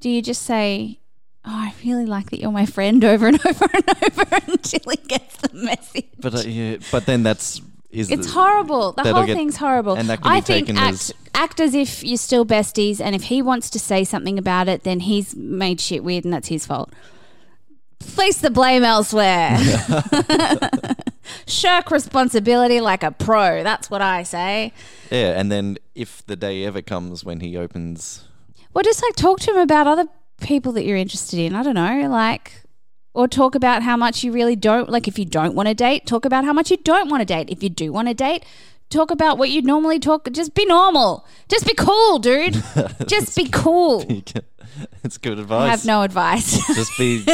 Do 0.00 0.08
you 0.10 0.22
just 0.22 0.42
say, 0.42 0.98
"Oh, 1.44 1.50
I 1.50 1.74
really 1.84 2.06
like 2.06 2.30
that 2.30 2.40
you're 2.40 2.52
my 2.52 2.66
friend," 2.66 3.04
over 3.12 3.26
and 3.28 3.44
over 3.46 3.66
and 3.72 3.88
over 4.02 4.26
until 4.48 4.80
he 4.90 4.96
gets 5.08 5.36
the 5.38 5.50
message? 5.54 6.06
but 6.20 6.34
uh, 6.34 6.38
yeah, 6.46 6.76
but 6.92 7.06
then 7.06 7.22
that's 7.22 7.60
is 7.90 8.10
It's 8.10 8.26
the- 8.26 8.32
horrible. 8.32 8.92
The 8.92 9.12
whole 9.12 9.26
get- 9.26 9.36
thing's 9.36 9.56
horrible. 9.56 9.94
and 9.96 10.08
that 10.08 10.22
can 10.22 10.30
I 10.30 10.40
be 10.40 10.44
think 10.46 10.66
taken 10.66 10.78
act, 10.78 10.92
as- 10.94 11.14
act 11.34 11.60
as 11.60 11.74
if 11.74 12.04
you're 12.04 12.16
still 12.18 12.44
besties, 12.44 13.00
and 13.00 13.14
if 13.14 13.24
he 13.24 13.42
wants 13.42 13.70
to 13.70 13.78
say 13.78 14.04
something 14.04 14.38
about 14.38 14.68
it, 14.68 14.82
then 14.84 15.00
he's 15.00 15.34
made 15.34 15.80
shit 15.80 16.04
weird, 16.04 16.24
and 16.24 16.32
that's 16.34 16.48
his 16.48 16.66
fault. 16.66 16.90
Place 18.00 18.38
the 18.38 18.50
blame 18.50 18.82
elsewhere. 18.82 19.56
Shirk 21.46 21.90
responsibility 21.90 22.80
like 22.80 23.02
a 23.02 23.12
pro. 23.12 23.62
That's 23.62 23.90
what 23.90 24.02
I 24.02 24.22
say. 24.24 24.72
Yeah, 25.10 25.38
and 25.38 25.50
then 25.50 25.78
if 25.94 26.24
the 26.26 26.36
day 26.36 26.64
ever 26.64 26.82
comes 26.82 27.24
when 27.24 27.40
he 27.40 27.56
opens, 27.56 28.24
Well, 28.74 28.82
just 28.82 29.02
like 29.02 29.16
talk 29.16 29.40
to 29.40 29.52
him 29.52 29.58
about 29.58 29.86
other 29.86 30.06
people 30.40 30.72
that 30.72 30.84
you're 30.84 30.96
interested 30.96 31.38
in. 31.38 31.54
I 31.54 31.62
don't 31.62 31.74
know, 31.74 32.08
like 32.08 32.62
Or 33.14 33.28
talk 33.28 33.54
about 33.54 33.82
how 33.82 33.96
much 33.96 34.24
you 34.24 34.32
really 34.32 34.56
don't 34.56 34.88
like 34.88 35.06
if 35.06 35.18
you 35.18 35.24
don't 35.24 35.54
want 35.54 35.68
to 35.68 35.74
date, 35.74 36.06
talk 36.06 36.24
about 36.24 36.44
how 36.44 36.52
much 36.52 36.70
you 36.70 36.78
don't 36.78 37.10
want 37.10 37.20
to 37.20 37.24
date. 37.26 37.50
If 37.50 37.62
you 37.62 37.68
do 37.68 37.92
want 37.92 38.08
to 38.08 38.14
date, 38.14 38.44
talk 38.88 39.10
about 39.10 39.38
what 39.38 39.50
you'd 39.50 39.64
normally 39.66 39.98
talk 40.00 40.30
just 40.32 40.54
be 40.54 40.64
normal. 40.66 41.26
Just 41.48 41.66
be 41.66 41.74
cool, 41.74 42.18
dude. 42.18 42.62
just 43.06 43.36
be 43.36 43.48
cool. 43.48 44.04
it's 45.04 45.18
good 45.18 45.38
advice. 45.38 45.68
I 45.68 45.70
have 45.70 45.84
no 45.84 46.02
advice. 46.02 46.66
Just 46.74 46.96
be 46.98 47.24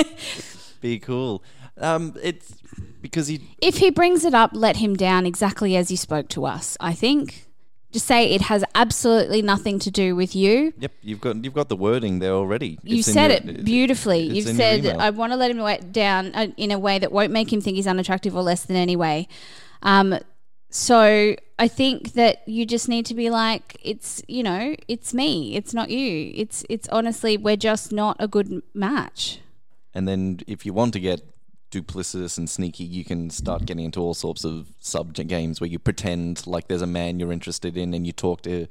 be 0.77 0.99
cool. 0.99 1.43
Um, 1.79 2.15
it's 2.23 2.55
because 3.03 3.27
he. 3.29 3.41
if 3.61 3.79
he 3.79 3.91
brings 3.91 4.25
it 4.25 4.35
up, 4.35 4.51
let 4.55 4.77
him 4.77 4.95
down 4.97 5.27
exactly 5.27 5.77
as 5.77 5.91
you 5.91 5.97
spoke 5.97 6.29
to 6.31 6.47
us. 6.47 6.77
I 6.81 6.93
think. 6.93 7.43
Just 7.93 8.07
say 8.07 8.35
it 8.35 8.43
has 8.43 8.63
absolutely 8.75 9.41
nothing 9.43 9.79
to 9.79 9.91
do 9.91 10.15
with 10.17 10.35
you. 10.37 10.75
Yep, 10.79 10.93
you've 11.03 11.21
got 11.21 11.43
you've 11.45 11.55
got 11.55 11.69
the 11.69 11.77
wording 11.77 12.19
there 12.19 12.33
already. 12.33 12.79
You 12.83 12.99
It's 12.99 13.11
said 13.11 13.45
your- 13.45 13.55
it 13.55 13.65
beautifully. 13.65 14.21
You've 14.21 14.55
said. 14.57 14.87
I 14.87 15.11
want 15.11 15.33
to 15.33 15.37
let 15.37 15.51
him 15.51 15.93
down 15.93 16.35
uh, 16.35 16.49
in 16.57 16.73
a 16.73 16.79
way 16.79 16.99
that 16.99 17.13
won't 17.13 17.33
make 17.33 17.53
him 17.53 17.61
think 17.61 17.77
he's 17.77 17.87
unattractive 17.87 18.35
or 18.37 18.43
less 18.43 18.65
than 18.65 18.77
any 18.77 18.97
way. 18.97 19.29
Um, 19.83 20.19
so 20.69 21.37
I 21.59 21.69
think 21.69 22.13
that 22.15 22.47
you 22.47 22.67
just 22.67 22.89
need 22.89 23.07
to 23.07 23.15
be 23.15 23.31
like, 23.31 23.79
it's, 23.83 24.23
you 24.29 24.43
know, 24.43 24.77
it's 24.89 25.15
me. 25.15 25.57
It's 25.57 25.73
not 25.73 25.89
you. 25.89 26.33
It's, 26.35 26.65
it's 26.69 26.89
honestly, 26.89 27.39
we're 27.39 27.57
just 27.57 27.93
not 27.93 28.17
a 28.19 28.29
good 28.29 28.63
match. 28.75 29.41
And 29.97 30.07
then 30.07 30.41
if 30.47 30.67
you 30.67 30.75
want 30.75 30.93
to 30.93 31.01
get 31.01 31.23
duplicitous 31.71 32.37
and 32.37 32.51
sneaky, 32.51 32.85
you 32.85 33.03
can 33.03 33.31
start 33.31 33.65
getting 33.65 33.87
into 33.87 33.99
all 33.99 34.13
sorts 34.13 34.45
of 34.45 34.67
sub 34.79 35.15
games 35.15 35.59
where 35.59 35.69
you 35.69 35.79
pretend 35.79 36.47
like 36.47 36.69
there's 36.69 36.83
a 36.83 36.87
man 36.87 37.19
you're 37.19 37.33
interested 37.33 37.79
in 37.79 37.95
and 37.95 38.07
you 38.07 38.13
talk 38.13 38.43
to 38.43 38.67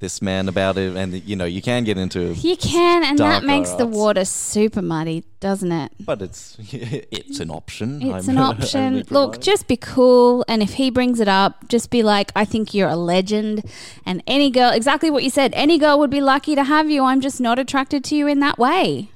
this 0.00 0.22
man 0.22 0.48
about 0.48 0.76
it, 0.76 0.94
and 0.94 1.12
you 1.24 1.34
know 1.34 1.44
you 1.44 1.60
can 1.60 1.82
get 1.82 1.98
into. 1.98 2.32
You 2.34 2.56
can, 2.56 3.02
and 3.02 3.18
that 3.18 3.42
makes 3.42 3.72
the 3.72 3.86
water 3.86 4.24
super 4.24 4.80
muddy, 4.80 5.24
doesn't 5.40 5.72
it? 5.72 5.90
But 5.98 6.22
it's 6.22 6.56
it's 6.70 7.40
an 7.40 7.50
option. 7.50 8.00
It's 8.02 8.28
I'm 8.28 8.36
an 8.36 8.42
option. 8.52 9.04
Look, 9.10 9.40
just 9.40 9.66
be 9.66 9.76
cool. 9.76 10.44
And 10.46 10.62
if 10.62 10.74
he 10.74 10.90
brings 10.90 11.18
it 11.18 11.26
up, 11.26 11.66
just 11.68 11.90
be 11.90 12.04
like, 12.04 12.30
I 12.36 12.44
think 12.44 12.74
you're 12.74 12.88
a 12.88 12.94
legend. 12.96 13.64
And 14.06 14.22
any 14.26 14.50
girl, 14.50 14.70
exactly 14.70 15.10
what 15.10 15.24
you 15.24 15.30
said, 15.30 15.52
any 15.54 15.78
girl 15.78 15.98
would 15.98 16.10
be 16.10 16.20
lucky 16.20 16.54
to 16.54 16.62
have 16.62 16.88
you. 16.88 17.02
I'm 17.02 17.20
just 17.20 17.40
not 17.40 17.58
attracted 17.58 18.04
to 18.04 18.14
you 18.14 18.28
in 18.28 18.38
that 18.38 18.56
way. 18.56 19.10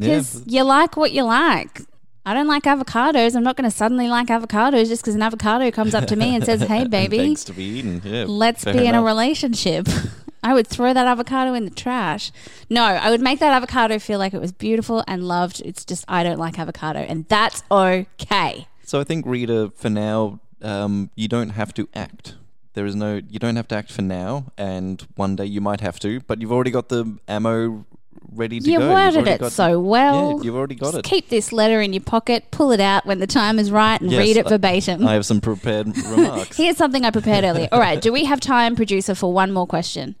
Yeah, 0.00 0.18
Because 0.18 0.42
you 0.46 0.62
like 0.62 0.96
what 0.96 1.12
you 1.12 1.22
like. 1.24 1.82
I 2.26 2.34
don't 2.34 2.46
like 2.46 2.64
avocados. 2.64 3.34
I'm 3.34 3.42
not 3.42 3.56
going 3.56 3.68
to 3.68 3.74
suddenly 3.74 4.08
like 4.08 4.26
avocados 4.28 4.88
just 4.88 5.02
because 5.02 5.14
an 5.14 5.22
avocado 5.22 5.70
comes 5.70 5.94
up 5.94 6.06
to 6.08 6.16
me 6.16 6.34
and 6.34 6.44
says, 6.44 6.60
hey, 6.60 6.84
baby, 6.88 7.34
to 7.34 7.52
be 7.52 7.64
eaten. 7.64 8.02
Yeah, 8.04 8.24
let's 8.28 8.64
be 8.64 8.86
in 8.86 8.94
a 8.94 9.02
relationship. 9.02 9.88
I 10.42 10.54
would 10.54 10.66
throw 10.66 10.92
that 10.94 11.06
avocado 11.06 11.54
in 11.54 11.64
the 11.64 11.70
trash. 11.70 12.32
No, 12.70 12.82
I 12.82 13.10
would 13.10 13.20
make 13.20 13.40
that 13.40 13.52
avocado 13.52 13.98
feel 13.98 14.18
like 14.18 14.32
it 14.32 14.40
was 14.40 14.52
beautiful 14.52 15.04
and 15.06 15.26
loved. 15.26 15.60
It's 15.64 15.84
just, 15.84 16.04
I 16.08 16.22
don't 16.22 16.38
like 16.38 16.58
avocado. 16.58 17.00
And 17.00 17.26
that's 17.28 17.62
okay. 17.70 18.66
So 18.82 19.00
I 19.00 19.04
think 19.04 19.26
Rita, 19.26 19.72
for 19.76 19.90
now, 19.90 20.40
um, 20.62 21.10
you 21.14 21.28
don't 21.28 21.50
have 21.50 21.74
to 21.74 21.88
act. 21.94 22.36
There 22.74 22.86
is 22.86 22.94
no, 22.94 23.20
you 23.28 23.38
don't 23.38 23.56
have 23.56 23.68
to 23.68 23.74
act 23.74 23.90
for 23.92 24.02
now, 24.02 24.46
and 24.56 25.06
one 25.16 25.36
day 25.36 25.44
you 25.44 25.60
might 25.60 25.80
have 25.80 25.98
to. 26.00 26.20
But 26.20 26.40
you've 26.40 26.52
already 26.52 26.70
got 26.70 26.88
the 26.88 27.18
ammo 27.26 27.84
ready 28.34 28.60
to 28.60 28.70
You 28.70 28.78
go. 28.78 28.84
You've 28.86 29.14
worded 29.16 29.28
it 29.40 29.52
so 29.52 29.78
well. 29.80 30.36
Yeah, 30.38 30.44
you've 30.44 30.54
already 30.56 30.74
got 30.74 30.86
Just 30.92 30.98
it. 30.98 31.04
keep 31.04 31.28
this 31.28 31.52
letter 31.52 31.80
in 31.80 31.92
your 31.92 32.02
pocket, 32.02 32.50
pull 32.50 32.72
it 32.72 32.80
out 32.80 33.06
when 33.06 33.18
the 33.18 33.26
time 33.26 33.58
is 33.58 33.70
right, 33.70 34.00
and 34.00 34.10
Yes, 34.10 34.18
read 34.20 34.36
it 34.36 34.48
verbatim. 34.48 35.06
I 35.06 35.14
have 35.14 35.26
some 35.26 35.40
prepared 35.40 35.86
remarks. 36.06 36.56
Here's 36.56 36.76
something 36.76 37.04
I 37.04 37.10
prepared 37.10 37.44
earlier. 37.44 37.68
All 37.72 37.80
right, 37.80 38.00
do 38.00 38.12
we 38.12 38.24
have 38.24 38.40
time, 38.40 38.76
producer, 38.76 39.14
for 39.14 39.32
one 39.32 39.52
more 39.52 39.66
question? 39.66 40.16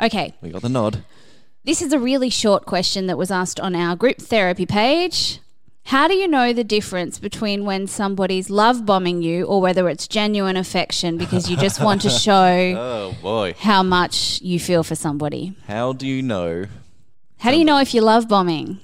Okay, 0.00 0.34
We 0.42 0.50
got 0.50 0.62
the 0.62 0.68
nod. 0.68 1.04
this 1.64 1.80
is 1.82 1.92
a 1.92 1.98
really 1.98 2.30
short 2.30 2.64
question 2.66 3.06
that 3.06 3.18
was 3.18 3.30
asked 3.30 3.60
on 3.60 3.74
our 3.74 3.96
group 3.96 4.18
therapy 4.18 4.66
page. 4.66 5.40
How 5.88 6.08
do 6.08 6.14
you 6.14 6.26
know 6.26 6.54
the 6.54 6.64
difference 6.64 7.18
between 7.18 7.66
when 7.66 7.86
somebody's 7.86 8.48
love 8.48 8.86
bombing 8.86 9.20
you 9.22 9.44
or 9.44 9.60
whether 9.60 9.86
it's 9.90 10.08
genuine 10.08 10.56
affection 10.56 11.18
because 11.18 11.50
you 11.50 11.58
just 11.58 11.78
want 11.82 12.00
to 12.02 12.08
show 12.26 12.32
Oh 12.32 13.14
boy, 13.20 13.54
how 13.58 13.82
much 13.82 14.40
you 14.40 14.58
feel 14.58 14.82
for 14.82 14.94
somebody? 14.94 15.54
how 15.66 15.92
do 15.92 16.06
you 16.06 16.22
know? 16.22 16.64
How 17.44 17.50
do 17.50 17.58
you 17.58 17.64
know 17.66 17.78
if 17.78 17.92
you're 17.92 18.02
love 18.02 18.26
bombing 18.26 18.80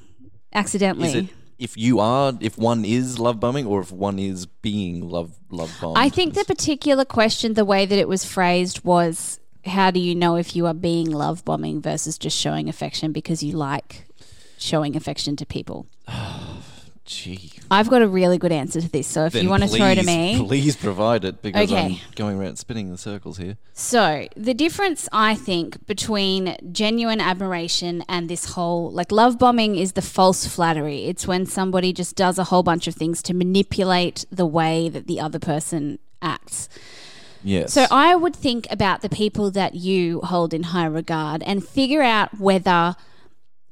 accidentally? 0.52 1.08
Is 1.08 1.14
it 1.14 1.26
if 1.58 1.78
you 1.78 1.98
are, 1.98 2.34
if 2.40 2.58
one 2.58 2.84
is 2.84 3.18
love 3.18 3.40
bombing, 3.40 3.64
or 3.64 3.80
if 3.80 3.90
one 3.90 4.18
is 4.18 4.44
being 4.44 5.08
love 5.08 5.34
love 5.50 5.74
bombed? 5.80 5.96
I 5.96 6.10
think 6.10 6.34
the 6.34 6.44
particular 6.44 7.06
question, 7.06 7.54
the 7.54 7.64
way 7.64 7.86
that 7.86 7.98
it 7.98 8.06
was 8.06 8.22
phrased, 8.22 8.84
was 8.84 9.40
how 9.64 9.90
do 9.90 9.98
you 9.98 10.14
know 10.14 10.36
if 10.36 10.54
you 10.54 10.66
are 10.66 10.74
being 10.74 11.10
love 11.10 11.42
bombing 11.42 11.80
versus 11.80 12.18
just 12.18 12.36
showing 12.36 12.68
affection 12.68 13.12
because 13.12 13.42
you 13.42 13.56
like 13.56 14.04
showing 14.58 14.94
affection 14.94 15.36
to 15.36 15.46
people? 15.46 15.86
Gee, 17.10 17.50
I've 17.72 17.90
got 17.90 18.02
a 18.02 18.06
really 18.06 18.38
good 18.38 18.52
answer 18.52 18.80
to 18.80 18.88
this. 18.88 19.08
So 19.08 19.24
if 19.24 19.32
Then 19.32 19.42
you 19.42 19.50
want 19.50 19.64
to 19.64 19.68
throw 19.68 19.96
to 19.96 20.02
me. 20.04 20.36
please 20.46 20.76
provide 20.76 21.24
it 21.24 21.42
because 21.42 21.72
I'm 21.72 21.96
going 22.14 22.38
around 22.38 22.54
spinning 22.54 22.88
the 22.88 22.96
circles 22.96 23.36
here. 23.36 23.56
So 23.72 24.28
the 24.36 24.54
difference, 24.54 25.08
I 25.10 25.34
think, 25.34 25.84
between 25.88 26.56
genuine 26.70 27.20
admiration 27.20 28.04
and 28.08 28.30
this 28.30 28.52
whole 28.52 28.92
like 28.92 29.10
love 29.10 29.40
bombing 29.40 29.74
is 29.74 29.94
the 29.94 30.02
false 30.02 30.46
flattery. 30.46 31.06
It's 31.06 31.26
when 31.26 31.46
somebody 31.46 31.92
just 31.92 32.14
does 32.14 32.38
a 32.38 32.44
whole 32.44 32.62
bunch 32.62 32.86
of 32.86 32.94
things 32.94 33.22
to 33.24 33.34
manipulate 33.34 34.24
the 34.30 34.46
way 34.46 34.88
that 34.88 35.08
the 35.08 35.18
other 35.18 35.40
person 35.40 35.98
acts. 36.22 36.68
Yes. 37.42 37.72
So 37.72 37.86
I 37.90 38.14
would 38.14 38.36
think 38.36 38.68
about 38.70 39.02
the 39.02 39.08
people 39.08 39.50
that 39.50 39.74
you 39.74 40.20
hold 40.20 40.54
in 40.54 40.62
high 40.62 40.86
regard 40.86 41.42
and 41.42 41.66
figure 41.66 42.02
out 42.02 42.38
whether 42.38 42.94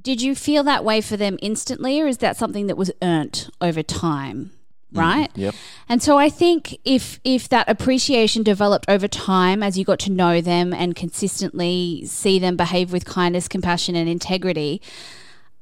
did 0.08 0.22
you 0.22 0.34
feel 0.34 0.64
that 0.64 0.86
way 0.86 1.02
for 1.02 1.18
them 1.18 1.38
instantly 1.42 2.00
or 2.00 2.06
is 2.06 2.16
that 2.16 2.34
something 2.34 2.66
that 2.66 2.78
was 2.78 2.90
earned 3.02 3.50
over 3.60 3.82
time, 3.82 4.52
right? 4.90 5.28
Yep. 5.34 5.54
And 5.86 6.02
so 6.02 6.16
I 6.16 6.30
think 6.30 6.78
if 6.82 7.20
if 7.24 7.50
that 7.50 7.68
appreciation 7.68 8.42
developed 8.42 8.86
over 8.88 9.06
time 9.06 9.62
as 9.62 9.76
you 9.76 9.84
got 9.84 9.98
to 9.98 10.10
know 10.10 10.40
them 10.40 10.72
and 10.72 10.96
consistently 10.96 12.04
see 12.06 12.38
them 12.38 12.56
behave 12.56 12.90
with 12.90 13.04
kindness, 13.04 13.48
compassion 13.48 13.94
and 13.96 14.08
integrity, 14.08 14.80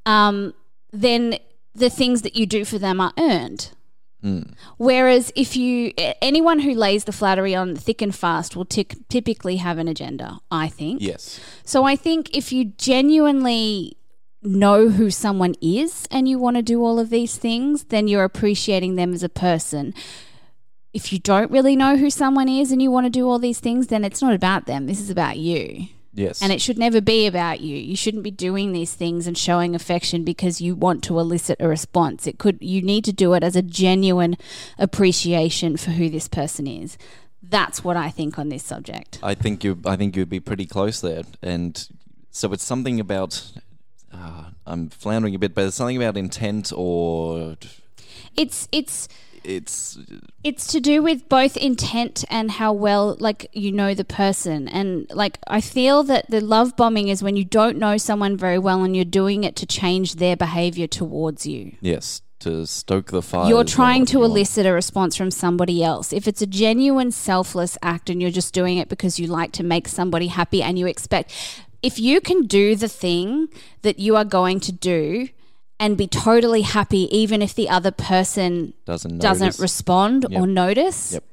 um, 0.05 0.55
then 0.93 1.39
the 1.75 1.91
things 1.91 2.23
that 2.23 2.37
you 2.37 2.47
do 2.47 2.65
for 2.65 2.79
them 2.79 3.01
are 3.01 3.13
earned. 3.19 3.73
Whereas 4.77 5.33
if 5.35 5.57
you 5.57 5.93
anyone 6.23 6.61
who 6.61 6.73
lays 6.73 7.03
the 7.03 7.13
flattery 7.13 7.57
on 7.57 7.75
thick 7.75 8.01
and 8.01 8.15
fast 8.15 8.55
will 8.55 8.65
tic- 8.65 9.09
typically 9.09 9.57
have 9.57 9.79
an 9.79 9.89
agenda, 9.89 10.39
I 10.53 10.69
think. 10.69 11.03
Yes. 11.03 11.41
So 11.65 11.83
I 11.83 11.97
think 11.97 12.31
if 12.33 12.53
you 12.53 12.67
genuinely 12.77 13.97
know 14.47 14.89
who 14.89 15.11
someone 15.11 15.55
is 15.61 16.07
and 16.11 16.29
you 16.29 16.39
want 16.39 16.57
to 16.57 16.63
do 16.63 16.85
all 16.85 16.99
of 16.99 17.11
these 17.11 17.37
things, 17.37 17.85
then 17.85 18.09
you're 18.09 18.25
appreciating 18.25 18.97
them 18.97 19.13
as 19.13 19.23
a 19.23 19.29
person. 19.29 19.95
If 20.93 21.13
you 21.13 21.19
don't 21.19 21.51
really 21.51 21.77
know 21.77 21.97
who 21.97 22.09
someone 22.09 22.49
is 22.49 22.73
and 22.73 22.81
you 22.81 22.91
want 22.91 23.07
to 23.07 23.11
do 23.11 23.29
all 23.29 23.39
these 23.39 23.61
things, 23.61 23.89
then 23.89 24.05
it's 24.05 24.23
not 24.23 24.33
about 24.33 24.67
them. 24.67 24.87
This 24.87 25.01
is 25.01 25.11
about 25.11 25.37
you. 25.37 25.89
Yes. 26.17 26.41
And 26.41 26.51
it 26.51 26.63
should 26.63 26.79
never 26.79 27.03
be 27.03 27.27
about 27.27 27.61
you. 27.61 27.77
You 27.77 27.95
shouldn't 27.95 28.25
be 28.25 28.31
doing 28.31 28.73
these 28.73 28.95
things 28.95 29.27
and 29.27 29.37
showing 29.37 29.75
affection 29.75 30.25
because 30.25 30.63
you 30.63 30.75
want 30.75 31.05
to 31.05 31.19
elicit 31.19 31.61
a 31.61 31.69
response. 31.69 32.27
It 32.27 32.39
could 32.39 32.57
you 32.63 32.81
need 32.81 33.05
to 33.05 33.13
do 33.13 33.35
it 33.35 33.45
as 33.45 33.55
a 33.55 33.61
genuine 33.61 34.39
appreciation 34.79 35.77
for 35.77 35.91
who 35.91 36.09
this 36.09 36.27
person 36.27 36.67
is. 36.67 36.97
That's 37.43 37.85
what 37.85 37.99
I 37.99 38.09
think 38.09 38.39
on 38.39 38.49
this 38.49 38.65
subject. 38.65 39.19
I 39.23 39.35
think 39.35 39.63
you. 39.63 39.79
I 39.85 39.97
think 39.97 40.17
you'd 40.17 40.31
be 40.31 40.41
pretty 40.41 40.65
close 40.65 41.03
there, 41.03 41.23
and 41.43 41.87
so 42.31 42.53
it's 42.53 42.65
something 42.65 42.99
about. 42.99 43.53
Uh, 44.19 44.45
I'm 44.67 44.89
floundering 44.89 45.35
a 45.35 45.39
bit, 45.39 45.55
but 45.55 45.63
there's 45.63 45.75
something 45.75 45.97
about 45.97 46.17
intent, 46.17 46.73
or 46.75 47.57
It's 48.37 48.69
it's 48.73 49.09
it's 49.45 49.99
it's 50.43 50.67
to 50.69 50.81
do 50.81 51.03
with 51.03 51.29
both 51.29 51.57
intent 51.57 52.25
and 52.29 52.51
how 52.51 52.73
well 52.73 53.17
like 53.21 53.49
you 53.53 53.71
know 53.73 53.95
the 53.95 54.05
person. 54.05 54.69
And 54.69 55.11
like 55.13 55.39
i 55.47 55.61
feel 55.61 56.03
that 56.05 56.29
the 56.31 56.41
love 56.41 56.77
bombing 56.77 57.09
is 57.09 57.23
when 57.23 57.37
you 57.37 57.45
don't 57.45 57.79
know 57.79 57.97
someone 57.97 58.37
very 58.37 58.59
well 58.59 58.83
and 58.83 58.97
you're 58.97 59.05
doing 59.05 59.45
it 59.45 59.57
to 59.57 59.67
change 59.67 60.17
their 60.17 60.37
behavior 60.37 60.87
towards 60.87 61.47
you. 61.47 61.77
Yes 61.81 62.23
to 62.39 62.67
stoke 62.67 63.11
the 63.11 63.23
fire. 63.23 63.49
you're 63.49 63.65
trying 63.65 64.05
to 64.05 64.23
elicit 64.23 64.67
a 64.67 64.73
response 64.73 65.17
from 65.17 65.31
somebody 65.31 65.83
else. 65.83 66.13
If 66.13 66.29
it's 66.29 66.43
a 66.43 66.47
genuine 66.47 67.11
selfless 67.11 67.79
act 67.83 68.11
and 68.11 68.21
you're 68.21 68.31
just 68.31 68.53
doing 68.53 68.77
it 68.77 68.91
because 68.91 69.19
you 69.19 69.27
like 69.27 69.53
to 69.53 69.63
make 69.63 69.89
somebody 69.89 70.27
happy 70.27 70.63
and 70.63 70.79
you 70.79 70.87
expect 70.87 71.33
if 71.89 71.99
you 71.99 72.21
can 72.29 72.41
do 72.59 72.67
the 72.85 72.89
thing 73.03 73.49
that 73.83 73.99
you 73.99 74.17
are 74.17 74.25
going 74.25 74.59
to 74.61 74.73
do 74.73 75.29
and 75.79 75.97
be 75.97 76.07
totally 76.07 76.63
happy 76.63 77.03
even 77.23 77.39
if 77.47 77.53
the 77.55 77.69
other 77.77 77.91
person 78.13 78.73
doesn't 78.87 79.19
doesn't 79.19 79.59
respond 79.59 80.19
Yep. 80.31 80.41
or 80.41 80.47
notice, 80.47 81.01
Yep. 81.15 81.25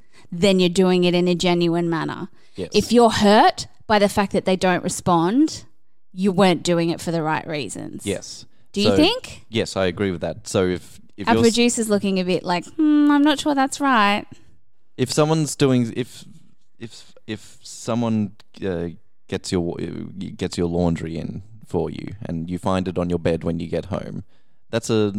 then 0.43 0.59
you're 0.59 0.77
doing 0.83 1.01
it 1.05 1.13
in 1.13 1.27
a 1.27 1.35
genuine 1.47 1.89
manner. 1.89 2.21
Yes. 2.55 2.69
If 2.73 2.91
you're 2.91 3.15
hurt 3.27 3.67
by 3.87 3.97
the 3.99 4.09
fact 4.09 4.31
that 4.33 4.45
they 4.45 4.55
don't 4.67 4.83
respond, 4.83 5.63
you 6.13 6.31
weren't 6.31 6.63
doing 6.71 6.89
it 6.93 6.99
for 7.01 7.11
the 7.11 7.23
right 7.23 7.45
reasons. 7.47 8.05
yes. 8.05 8.45
Do 8.73 8.81
you 8.81 8.95
think? 8.95 9.45
Yes, 9.49 9.77
I 9.77 9.85
agree 9.93 10.09
with 10.11 10.21
that. 10.21 10.47
So 10.47 10.59
if 10.77 10.99
if 11.15 11.27
Our 11.27 11.35
producer's 11.35 11.89
looking 11.89 12.19
a 12.19 12.23
bit 12.33 12.43
like, 12.43 12.65
hmm, 12.77 13.11
I'm 13.13 13.21
not 13.29 13.37
sure 13.39 13.53
that's 13.55 13.79
right. 13.79 14.25
if 14.97 15.09
someone's 15.19 15.55
doing 15.55 15.93
if 15.95 16.25
if 16.79 17.13
if 17.35 17.41
someone 17.63 18.17
uh, 18.71 18.87
gets 19.27 19.51
your 19.51 19.75
gets 20.35 20.57
your 20.57 20.67
laundry 20.67 21.17
in 21.17 21.43
for 21.65 21.89
you 21.89 22.13
and 22.25 22.49
you 22.49 22.59
find 22.59 22.87
it 22.87 22.97
on 22.97 23.09
your 23.09 23.19
bed 23.19 23.43
when 23.43 23.59
you 23.59 23.67
get 23.67 23.85
home 23.85 24.23
that's 24.69 24.89
a 24.89 25.13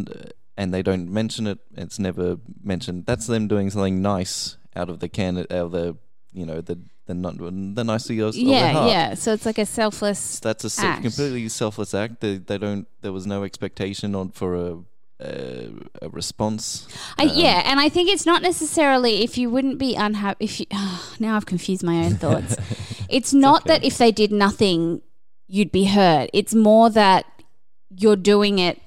and 0.57 0.73
they 0.73 0.83
don't 0.83 1.11
mention 1.11 1.47
it. 1.47 1.59
It's 1.77 1.99
never 1.99 2.39
mentioned. 2.63 3.07
That's 3.07 3.27
them 3.27 3.49
doing 3.49 3.71
something 3.71 4.03
nice 4.03 4.57
out 4.77 4.89
of 4.89 5.01
the 5.01 5.09
can, 5.09 5.39
out 5.39 5.51
of 5.51 5.73
the 5.73 5.97
you 6.33 6.47
know 6.47 6.61
the 6.61 6.81
the 7.07 7.15
not 7.15 7.37
the 7.39 7.85
nicety 7.85 8.21
of, 8.21 8.35
yeah, 8.35 8.87
yeah. 8.87 9.15
So 9.15 9.33
it's 9.33 9.47
like 9.47 9.59
a 9.59 9.67
selfless. 9.67 10.41
That's 10.41 10.65
a 10.65 10.87
act. 10.87 11.03
completely 11.03 11.49
selfless 11.49 11.95
act. 11.95 12.21
They, 12.21 12.39
they 12.39 12.59
don't. 12.59 12.87
There 13.03 13.13
was 13.13 13.27
no 13.27 13.45
expectation 13.45 14.15
on 14.15 14.31
for 14.31 14.55
a 14.55 14.79
a, 15.21 15.71
a 16.03 16.09
response. 16.09 16.87
I, 17.19 17.25
Um, 17.25 17.31
yeah, 17.35 17.63
and 17.65 17.81
I 17.81 17.89
think 17.89 18.09
it's 18.11 18.27
not 18.27 18.43
necessarily 18.43 19.23
if 19.23 19.39
you 19.39 19.49
wouldn't 19.51 19.79
be 19.79 19.95
unhappy. 19.95 20.45
If 20.45 20.61
you 20.61 20.67
now 21.19 21.37
I've 21.37 21.47
confused 21.47 21.83
my 21.83 22.05
own 22.05 22.15
thoughts. 22.25 22.57
it's 23.09 23.33
not 23.33 23.63
okay. 23.63 23.75
that 23.75 23.85
if 23.85 23.99
they 23.99 24.11
did 24.13 24.33
nothing, 24.33 25.03
you'd 25.47 25.73
be 25.73 25.85
hurt. 25.85 26.31
It's 26.33 26.55
more 26.55 26.91
that 26.91 27.25
you're 27.97 28.17
doing 28.17 28.59
it 28.59 28.81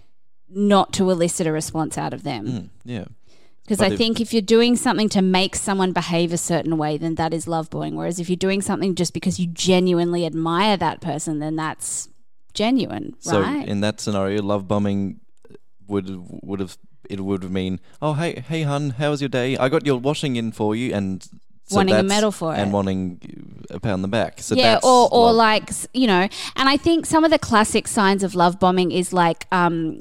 not 0.49 0.93
to 0.93 1.09
elicit 1.09 1.47
a 1.47 1.51
response 1.51 1.97
out 1.97 2.13
of 2.13 2.23
them. 2.23 2.45
Mm, 2.47 2.69
yeah. 2.85 3.05
Because 3.63 3.81
I 3.81 3.87
if- 3.87 3.97
think 3.97 4.21
if 4.21 4.31
you're 4.33 4.41
doing 4.41 4.75
something 4.77 5.09
to 5.09 5.21
make 5.21 5.55
someone 5.55 5.91
behave 5.91 6.31
a 6.33 6.37
certain 6.37 6.77
way, 6.77 6.97
then 6.97 7.15
that 7.15 7.33
is 7.33 7.47
love 7.47 7.69
bombing. 7.69 7.95
Whereas 7.95 8.17
if 8.19 8.29
you're 8.29 8.37
doing 8.37 8.61
something 8.61 8.95
just 8.95 9.13
because 9.13 9.39
you 9.39 9.47
genuinely 9.47 10.25
admire 10.25 10.77
that 10.77 11.01
person, 11.01 11.39
then 11.39 11.55
that's 11.57 12.07
genuine, 12.53 13.15
So 13.19 13.41
right? 13.41 13.67
in 13.67 13.81
that 13.81 13.99
scenario, 13.99 14.41
love 14.41 14.67
bombing 14.67 15.19
would 15.87 16.07
would 16.43 16.59
have 16.59 16.77
it 17.09 17.19
would 17.21 17.43
have 17.43 17.51
mean, 17.51 17.79
oh 18.01 18.13
hey 18.13 18.43
hey 18.47 18.63
hun, 18.63 18.91
how 18.91 19.09
was 19.11 19.21
your 19.21 19.29
day? 19.29 19.57
I 19.57 19.69
got 19.69 19.85
your 19.85 19.97
washing 19.99 20.35
in 20.35 20.51
for 20.51 20.75
you, 20.75 20.93
and 20.93 21.23
so 21.69 21.75
Wanting 21.75 21.95
a 21.95 22.03
medal 22.03 22.31
for 22.31 22.53
it 22.53 22.59
and 22.59 22.71
wanting 22.71 23.19
a 23.69 23.79
pat 23.79 23.91
on 23.93 24.01
the 24.01 24.07
back. 24.07 24.41
So 24.41 24.55
yeah, 24.55 24.79
or 24.83 25.09
or 25.11 25.33
like 25.33 25.69
you 25.93 26.07
know, 26.07 26.27
and 26.55 26.69
I 26.69 26.77
think 26.77 27.05
some 27.05 27.25
of 27.25 27.31
the 27.31 27.39
classic 27.39 27.87
signs 27.87 28.23
of 28.23 28.35
love 28.35 28.57
bombing 28.57 28.91
is 28.91 29.11
like 29.11 29.47
um, 29.51 29.97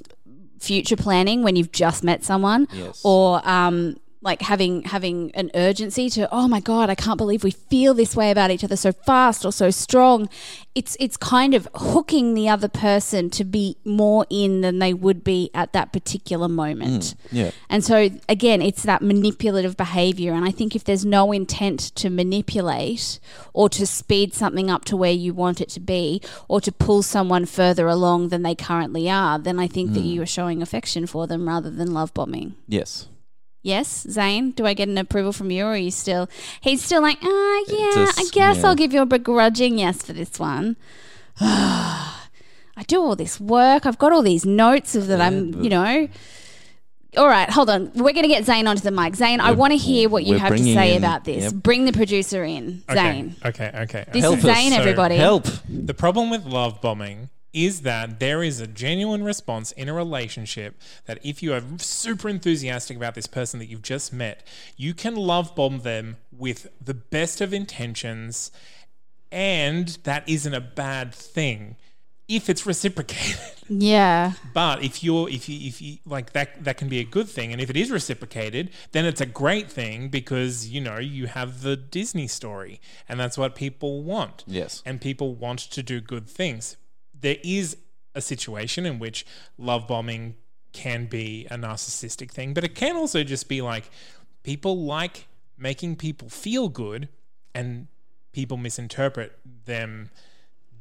future 0.60 0.96
planning 0.96 1.42
when 1.42 1.56
you've 1.56 1.72
just 1.72 2.04
met 2.04 2.24
someone, 2.24 2.68
Yes. 2.72 3.00
or 3.04 3.40
um, 3.48 3.96
like 4.26 4.42
having 4.42 4.82
having 4.82 5.30
an 5.34 5.50
urgency 5.54 6.10
to 6.10 6.28
oh 6.32 6.48
my 6.48 6.60
god, 6.60 6.90
I 6.90 6.96
can't 6.96 7.16
believe 7.16 7.44
we 7.44 7.52
feel 7.52 7.94
this 7.94 8.16
way 8.16 8.30
about 8.30 8.50
each 8.50 8.64
other 8.64 8.76
so 8.76 8.92
fast 8.92 9.44
or 9.46 9.52
so 9.52 9.70
strong. 9.70 10.28
It's 10.74 10.96
it's 11.00 11.16
kind 11.16 11.54
of 11.54 11.66
hooking 11.76 12.34
the 12.34 12.48
other 12.48 12.68
person 12.68 13.30
to 13.30 13.44
be 13.44 13.76
more 13.84 14.26
in 14.28 14.60
than 14.60 14.80
they 14.80 14.92
would 14.92 15.22
be 15.22 15.50
at 15.54 15.72
that 15.72 15.92
particular 15.92 16.48
moment. 16.48 17.02
Mm, 17.02 17.14
yeah. 17.30 17.50
And 17.70 17.84
so 17.84 18.10
again, 18.28 18.60
it's 18.60 18.82
that 18.82 19.00
manipulative 19.00 19.76
behavior. 19.76 20.34
And 20.34 20.44
I 20.44 20.50
think 20.50 20.74
if 20.74 20.82
there's 20.82 21.06
no 21.06 21.30
intent 21.30 21.94
to 21.94 22.10
manipulate 22.10 23.20
or 23.54 23.68
to 23.70 23.86
speed 23.86 24.34
something 24.34 24.70
up 24.70 24.84
to 24.86 24.96
where 24.96 25.12
you 25.12 25.32
want 25.34 25.60
it 25.60 25.68
to 25.70 25.80
be 25.80 26.20
or 26.48 26.60
to 26.60 26.72
pull 26.72 27.02
someone 27.02 27.46
further 27.46 27.86
along 27.86 28.30
than 28.30 28.42
they 28.42 28.56
currently 28.56 29.08
are, 29.08 29.38
then 29.38 29.60
I 29.60 29.68
think 29.68 29.92
that 29.92 30.00
mm. 30.00 30.12
you 30.12 30.22
are 30.22 30.26
showing 30.26 30.62
affection 30.62 31.06
for 31.06 31.28
them 31.28 31.46
rather 31.46 31.70
than 31.70 31.94
love 31.94 32.12
bombing. 32.12 32.56
Yes. 32.66 33.06
Yes, 33.62 34.06
Zane, 34.08 34.52
do 34.52 34.64
I 34.64 34.74
get 34.74 34.88
an 34.88 34.96
approval 34.96 35.32
from 35.32 35.50
you 35.50 35.64
or 35.64 35.70
are 35.72 35.76
you 35.76 35.90
still 35.90 36.28
he's 36.60 36.84
still 36.84 37.02
like, 37.02 37.18
ah 37.22 37.64
yeah, 37.68 37.90
Just- 37.94 38.20
I 38.20 38.24
guess 38.30 38.58
yeah. 38.58 38.66
I'll 38.68 38.74
give 38.76 38.92
you 38.92 39.02
a 39.02 39.06
begrudging 39.06 39.78
yes 39.78 40.02
for 40.02 40.12
this 40.12 40.38
one. 40.38 40.76
I 41.40 42.82
do 42.86 43.00
all 43.02 43.16
this 43.16 43.40
work. 43.40 43.86
I've 43.86 43.98
got 43.98 44.12
all 44.12 44.22
these 44.22 44.44
notes 44.44 44.94
of 44.94 45.06
that 45.08 45.20
I'm, 45.20 45.62
you 45.62 45.70
know. 45.70 46.08
All 47.16 47.26
right, 47.26 47.48
hold 47.48 47.70
on. 47.70 47.90
We're 47.94 48.12
going 48.12 48.24
to 48.24 48.28
get 48.28 48.44
Zane 48.44 48.66
onto 48.66 48.82
the 48.82 48.90
mic. 48.90 49.16
Zane, 49.16 49.40
I 49.40 49.52
want 49.52 49.70
to 49.72 49.78
hear 49.78 50.10
what 50.10 50.24
you 50.24 50.36
have 50.38 50.54
to 50.54 50.62
say 50.62 50.92
in- 50.92 50.98
about 50.98 51.24
this. 51.24 51.44
yep. 51.44 51.54
Bring 51.54 51.86
the 51.86 51.92
producer 51.92 52.44
in, 52.44 52.82
Okay, 52.90 52.94
Zane. 53.00 53.36
Okay, 53.42 53.70
okay. 53.74 54.04
This 54.12 54.22
Help 54.22 54.38
is 54.38 54.44
us. 54.44 54.54
Zane, 54.56 54.72
So- 54.72 54.78
everybody. 54.78 55.16
Help. 55.16 55.46
The 55.68 55.94
problem 55.94 56.28
with 56.28 56.44
love 56.44 56.82
bombing 56.82 57.30
is 57.56 57.80
that 57.80 58.20
there 58.20 58.42
is 58.42 58.60
a 58.60 58.66
genuine 58.66 59.24
response 59.24 59.72
in 59.72 59.88
a 59.88 59.94
relationship 59.94 60.78
that 61.06 61.18
if 61.24 61.42
you 61.42 61.54
are 61.54 61.62
super 61.78 62.28
enthusiastic 62.28 62.98
about 62.98 63.14
this 63.14 63.26
person 63.26 63.58
that 63.58 63.66
you've 63.66 63.80
just 63.80 64.12
met, 64.12 64.46
you 64.76 64.92
can 64.92 65.16
love 65.16 65.54
bomb 65.56 65.80
them 65.80 66.18
with 66.30 66.68
the 66.84 66.92
best 66.92 67.40
of 67.40 67.54
intentions, 67.54 68.52
and 69.32 69.88
that 70.04 70.28
isn't 70.28 70.52
a 70.52 70.60
bad 70.60 71.14
thing 71.14 71.76
if 72.28 72.50
it's 72.50 72.66
reciprocated. 72.66 73.40
Yeah. 73.68 74.34
But 74.54 74.84
if 74.84 75.02
you're 75.02 75.28
if 75.28 75.48
you 75.48 75.66
if 75.66 75.82
you 75.82 75.98
like 76.06 76.34
that 76.34 76.62
that 76.62 76.76
can 76.76 76.88
be 76.88 77.00
a 77.00 77.04
good 77.04 77.28
thing 77.28 77.50
and 77.50 77.60
if 77.60 77.68
it 77.68 77.76
is 77.76 77.90
reciprocated, 77.90 78.70
then 78.92 79.04
it's 79.04 79.20
a 79.20 79.26
great 79.26 79.68
thing 79.68 80.08
because 80.08 80.68
you 80.68 80.80
know 80.80 80.98
you 80.98 81.26
have 81.26 81.62
the 81.62 81.76
Disney 81.76 82.28
story 82.28 82.80
and 83.08 83.18
that's 83.18 83.36
what 83.36 83.56
people 83.56 84.04
want. 84.04 84.44
Yes. 84.46 84.84
And 84.86 85.00
people 85.00 85.34
want 85.34 85.58
to 85.58 85.82
do 85.82 86.00
good 86.00 86.28
things. 86.28 86.76
There 87.26 87.38
is 87.42 87.76
a 88.14 88.20
situation 88.20 88.86
in 88.86 89.00
which 89.00 89.26
love 89.58 89.88
bombing 89.88 90.36
can 90.72 91.06
be 91.06 91.46
a 91.50 91.56
narcissistic 91.56 92.30
thing, 92.30 92.54
but 92.54 92.62
it 92.62 92.74
can 92.76 92.94
also 92.96 93.24
just 93.24 93.48
be 93.48 93.60
like 93.62 93.90
people 94.44 94.74
like 94.84 95.26
making 95.58 95.96
people 95.96 96.28
feel 96.28 96.68
good 96.68 97.08
and 97.52 97.88
people 98.32 98.56
misinterpret 98.56 99.30
them 99.64 100.10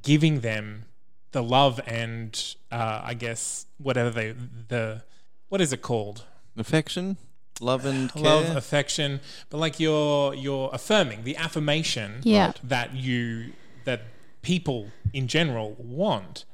giving 0.04 0.42
them 0.42 0.86
the 1.32 1.42
love 1.42 1.80
and 1.88 2.56
uh, 2.72 3.02
I 3.04 3.14
guess 3.16 3.66
whatever 3.78 4.12
they 4.12 4.36
the 4.68 5.02
what 5.50 5.62
is 5.62 5.74
it 5.74 5.82
called 5.82 6.26
Affection, 6.58 7.18
love 7.60 7.86
and 7.86 8.14
care. 8.14 8.24
love 8.24 8.56
affection 8.56 9.20
but 9.50 9.58
like 9.58 9.80
you're 9.80 10.34
you're 10.36 10.70
affirming 10.74 11.24
the 11.24 11.36
affirmation 11.38 12.20
Yeah. 12.24 12.52
that 12.64 12.94
you 12.94 13.54
that 13.86 14.02
people 14.46 14.88
in 15.12 15.28
general 15.28 15.76
want 15.80 16.46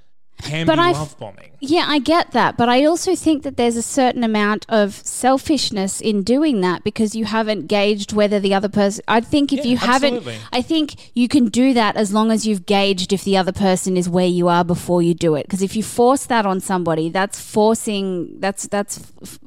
can 0.41 0.65
But 0.65 0.77
be 0.77 0.81
I- 0.81 0.91
love 0.93 1.15
bombing 1.19 1.51
Yeah, 1.59 1.85
I 1.87 1.99
get 1.99 2.31
that, 2.31 2.57
but 2.57 2.67
I 2.67 2.83
also 2.85 3.15
think 3.15 3.43
that 3.43 3.57
there's 3.57 3.75
a 3.75 3.83
certain 3.83 4.23
amount 4.23 4.65
of 4.69 4.95
selfishness 4.95 6.01
in 6.01 6.23
doing 6.23 6.61
that 6.61 6.83
because 6.83 7.13
you 7.13 7.25
haven't 7.25 7.67
gauged 7.67 8.13
whether 8.13 8.39
the 8.39 8.53
other 8.55 8.69
person. 8.69 9.03
I 9.07 9.21
think 9.21 9.53
if 9.53 9.59
Yeah, 9.59 9.71
you 9.71 9.77
haven't. 9.77 10.25
I 10.51 10.63
think 10.63 11.11
you 11.13 11.27
can 11.27 11.45
do 11.49 11.73
that 11.75 11.95
as 11.95 12.11
long 12.11 12.31
as 12.31 12.47
you've 12.47 12.65
gauged 12.65 13.13
if 13.13 13.23
the 13.23 13.37
other 13.37 13.51
person 13.51 13.95
is 13.97 14.09
where 14.09 14.25
you 14.39 14.47
are 14.47 14.63
before 14.63 15.03
you 15.03 15.13
do 15.13 15.35
it. 15.35 15.43
Because 15.45 15.61
if 15.61 15.75
you 15.75 15.83
force 15.83 16.25
that 16.25 16.45
on 16.47 16.59
somebody, 16.59 17.09
that's 17.09 17.39
forcing. 17.39 18.39
That's 18.39 18.63
that's 18.67 18.93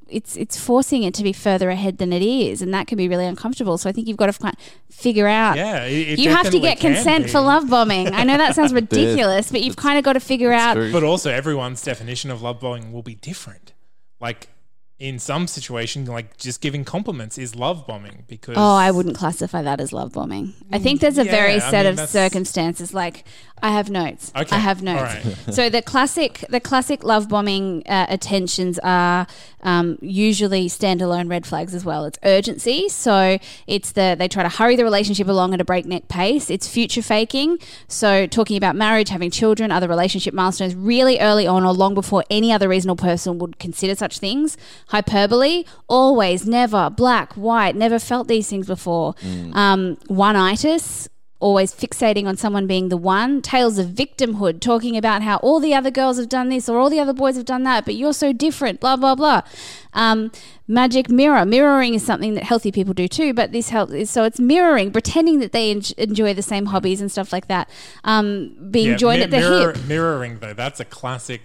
it's 0.09 0.37
it's 0.37 0.59
forcing 0.59 1.03
it 1.03 1.15
to 1.15 1.23
be 1.23 1.33
further 1.33 1.71
ahead 1.71 1.99
than 1.99 2.13
it 2.13 2.23
is, 2.23 2.63
and 2.63 2.73
that 2.75 2.87
can 2.87 2.99
be 2.99 3.09
really 3.09 3.27
uncomfortable. 3.27 3.79
So 3.79 3.89
I 3.89 3.93
think 3.93 4.09
you've 4.09 4.17
got 4.17 4.27
to 4.27 4.33
fi- 4.33 4.55
figure 4.91 5.27
out. 5.27 5.57
yeah 5.57 5.85
it, 5.85 6.11
it 6.11 6.19
you 6.19 6.31
have 6.31 6.51
to 6.51 6.59
get 6.59 6.81
consent 6.81 7.25
be. 7.25 7.31
for 7.31 7.41
love 7.41 7.69
bombing. 7.69 8.13
I 8.15 8.25
know 8.25 8.37
that 8.37 8.55
sounds 8.55 8.73
ridiculous, 8.83 9.51
but 9.51 9.63
you've 9.63 9.77
kind 9.77 9.99
of 9.99 10.05
got 10.05 10.15
to 10.15 10.21
figure 10.21 10.53
out. 10.53 10.75
true. 10.75 10.93
but 10.93 11.03
also 11.03 11.31
everyone's 11.31 11.83
definition 11.83 12.31
of 12.31 12.43
love 12.43 12.61
bombing 12.61 12.93
will 12.93 13.03
be 13.03 13.15
different 13.17 13.73
like 14.21 14.49
in 15.05 15.19
some 15.19 15.47
situation 15.47 16.07
like 16.07 16.35
just 16.39 16.63
giving 16.63 16.83
compliments 16.83 17.37
is 17.37 17.55
love 17.55 17.87
bombing 17.87 18.25
because 18.27 18.57
Oh, 18.57 18.75
I 18.75 18.91
wouldn't 18.91 19.15
classify 19.15 19.61
that 19.61 19.79
as 19.79 19.93
love 19.93 20.15
bombing. 20.15 20.55
I 20.73 20.79
think 20.79 21.03
there's 21.03 21.19
a 21.19 21.25
very 21.25 21.57
yeah, 21.57 21.67
I 21.69 21.71
set 21.71 21.85
mean, 21.85 21.99
of 21.99 22.09
circumstances. 22.09 22.95
Like 22.95 23.25
I 23.63 23.71
have 23.71 23.89
notes. 23.89 24.33
Okay, 24.37 24.57
I 24.57 24.59
have 24.59 24.83
notes. 24.83 25.25
right. 25.25 25.55
so 25.55 25.71
the 25.71 25.81
classic, 25.81 26.45
the 26.51 26.61
classic 26.61 27.03
love 27.03 27.29
bombing 27.29 27.83
uh, 27.87 28.07
attentions 28.09 28.79
are 28.83 29.27
um, 29.63 29.99
usually 30.03 30.69
standalone 30.69 31.31
red 31.31 31.47
flags 31.47 31.75
as 31.75 31.85
well. 31.85 32.05
It's 32.05 32.19
urgency. 32.25 32.89
So 32.89 33.39
it's 33.67 33.93
the 33.93 34.17
they 34.19 34.29
try 34.29 34.43
to 34.43 34.49
hurry 34.51 34.77
the 34.77 34.85
relationship 34.85 35.29
along 35.29 35.55
at 35.55 35.61
a 35.61 35.65
breakneck 35.65 36.09
pace. 36.09 36.51
It's 36.51 36.69
future 36.69 37.01
faking. 37.01 37.59
So 37.89 38.27
talking 38.27 38.57
about 38.57 38.77
marriage, 38.77 39.09
having 39.09 39.31
children, 39.31 39.71
other 39.71 39.89
relationship 39.89 40.35
milestones 40.35 40.75
really 40.75 41.19
early 41.21 41.47
on 41.47 41.65
or 41.65 41.73
long 41.73 41.95
before 41.95 42.25
any 42.29 42.53
other 42.53 42.69
reasonable 42.69 43.03
person 43.03 43.39
would 43.39 43.59
consider 43.59 43.95
such 43.95 44.19
things. 44.19 44.57
Hyperbole, 44.99 45.65
always, 45.89 46.47
never, 46.47 46.89
black, 46.89 47.33
white, 47.33 47.75
never 47.75 47.99
felt 47.99 48.29
these 48.29 48.49
things 48.49 48.69
before. 48.69 49.17
Um, 49.53 49.97
one-itis, 50.07 51.09
always 51.41 51.75
fixating 51.75 52.27
on 52.29 52.37
someone 52.37 52.69
being 52.69 52.91
the 52.91 52.97
one. 52.97 53.43
Tales 53.43 53.77
of 53.77 53.89
victimhood, 53.89 54.61
talking 54.61 54.97
about 54.97 55.21
how 55.23 55.39
all 55.39 55.59
the 55.59 55.75
other 55.75 55.91
girls 55.91 56.17
have 56.17 56.29
done 56.29 56.49
this 56.49 56.69
or 56.69 56.79
all 56.79 56.89
the 56.91 57.01
other 57.01 57.13
boys 57.13 57.35
have 57.35 57.45
done 57.45 57.65
that, 57.65 57.85
but 57.85 57.97
you're 57.97 58.13
so 58.13 58.33
different, 58.33 58.79
blah, 58.79 58.95
blah, 58.95 59.17
blah. 59.17 59.43
Um, 59.95 60.31
magic 60.69 61.11
mirror. 61.11 61.45
Mirroring 61.45 61.95
is 61.95 62.07
something 62.07 62.35
that 62.35 62.45
healthy 62.45 62.71
people 62.71 62.95
do 62.95 63.09
too, 63.09 63.35
but 63.35 63.51
this 63.51 63.71
helps. 63.71 64.09
So 64.11 64.23
it's 64.23 64.39
mirroring, 64.39 64.93
pretending 64.93 65.41
that 65.41 65.51
they 65.51 65.73
en- 65.73 65.83
enjoy 65.99 66.35
the 66.35 66.43
same 66.43 66.67
hobbies 66.67 67.01
and 67.01 67.11
stuff 67.11 67.33
like 67.33 67.49
that. 67.49 67.69
Um, 68.05 68.55
being 68.71 68.91
Yeah, 68.91 68.97
joined 68.97 69.19
mi- 69.19 69.25
at 69.25 69.31
the 69.33 69.39
mirror- 69.39 69.73
hip. 69.73 69.85
Mirroring 69.89 70.39
though, 70.41 70.55
that's 70.55 70.79
a 70.79 70.85
classic 70.85 71.43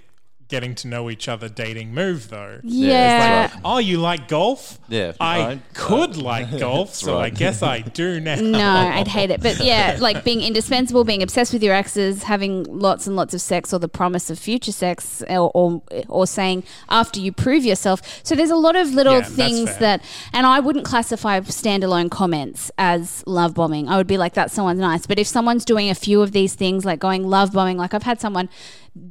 getting 0.49 0.73
to 0.73 0.87
know 0.87 1.09
each 1.09 1.27
other 1.27 1.47
dating 1.47 1.93
move 1.93 2.29
though. 2.29 2.59
Yeah. 2.63 3.45
It's 3.45 3.53
like, 3.53 3.61
oh, 3.63 3.77
you 3.77 3.99
like 3.99 4.27
golf? 4.27 4.79
Yeah, 4.89 5.13
I 5.19 5.39
right. 5.39 5.61
could 5.73 6.17
like 6.17 6.57
golf, 6.59 6.95
so 6.95 7.19
I 7.19 7.29
guess 7.29 7.61
I 7.61 7.79
do 7.81 8.19
now. 8.19 8.35
No, 8.35 8.69
I'd 8.69 9.07
hate 9.07 9.29
it. 9.29 9.41
But 9.41 9.59
yeah, 9.59 9.97
like 10.01 10.23
being 10.23 10.41
indispensable, 10.41 11.03
being 11.03 11.23
obsessed 11.23 11.53
with 11.53 11.63
your 11.63 11.75
exes, 11.75 12.23
having 12.23 12.63
lots 12.63 13.07
and 13.07 13.15
lots 13.15 13.33
of 13.33 13.41
sex, 13.41 13.73
or 13.73 13.79
the 13.79 13.87
promise 13.87 14.29
of 14.29 14.39
future 14.39 14.71
sex, 14.71 15.23
or 15.29 15.51
or, 15.53 15.81
or 16.07 16.27
saying 16.27 16.63
after 16.89 17.19
you 17.19 17.31
prove 17.31 17.63
yourself. 17.63 18.01
So 18.23 18.35
there's 18.35 18.49
a 18.49 18.55
lot 18.55 18.75
of 18.75 18.93
little 18.93 19.13
Yeah, 19.13 19.21
things 19.21 19.77
that, 19.77 20.03
and 20.33 20.45
I 20.45 20.59
wouldn't 20.59 20.85
classify 20.85 21.39
standalone 21.41 22.09
comments 22.09 22.71
as 22.77 23.23
love 23.27 23.53
bombing. 23.53 23.87
I 23.87 23.97
would 23.97 24.07
be 24.07 24.17
like, 24.17 24.33
that's 24.33 24.53
someone's 24.53 24.79
nice. 24.79 25.05
But 25.05 25.19
if 25.19 25.27
someone's 25.27 25.63
doing 25.63 25.89
a 25.89 25.95
few 25.95 26.21
of 26.21 26.31
these 26.31 26.55
things, 26.55 26.85
like 26.85 26.99
going 26.99 27.27
love 27.29 27.53
bombing, 27.53 27.77
like 27.77 27.93
I've 27.93 28.03
had 28.03 28.19
someone 28.19 28.49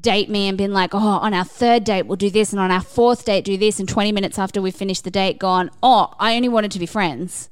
date 0.01 0.29
me 0.29 0.49
and 0.49 0.57
been 0.59 0.73
like, 0.73 0.95
oh, 0.95 0.99
on 0.99 1.35
our 1.35 1.45
third 1.45 1.85
date, 1.85 2.03
we'll 2.07 2.17
do 2.17 2.31
this. 2.31 2.53
And 2.53 2.61
on 2.61 2.71
our 2.71 2.81
fourth 2.81 3.25
date, 3.25 3.45
do 3.45 3.57
this. 3.57 3.79
And 3.81 3.89
20 3.89 4.13
minutes 4.13 4.39
after 4.39 4.61
we 4.63 4.71
finished 4.71 5.05
the 5.05 5.11
date, 5.11 5.39
gone, 5.39 5.71
oh, 5.83 6.15
I 6.19 6.37
only 6.37 6.49
wanted 6.49 6.71
to 6.73 6.79
be 6.79 6.87
friends. 6.87 7.49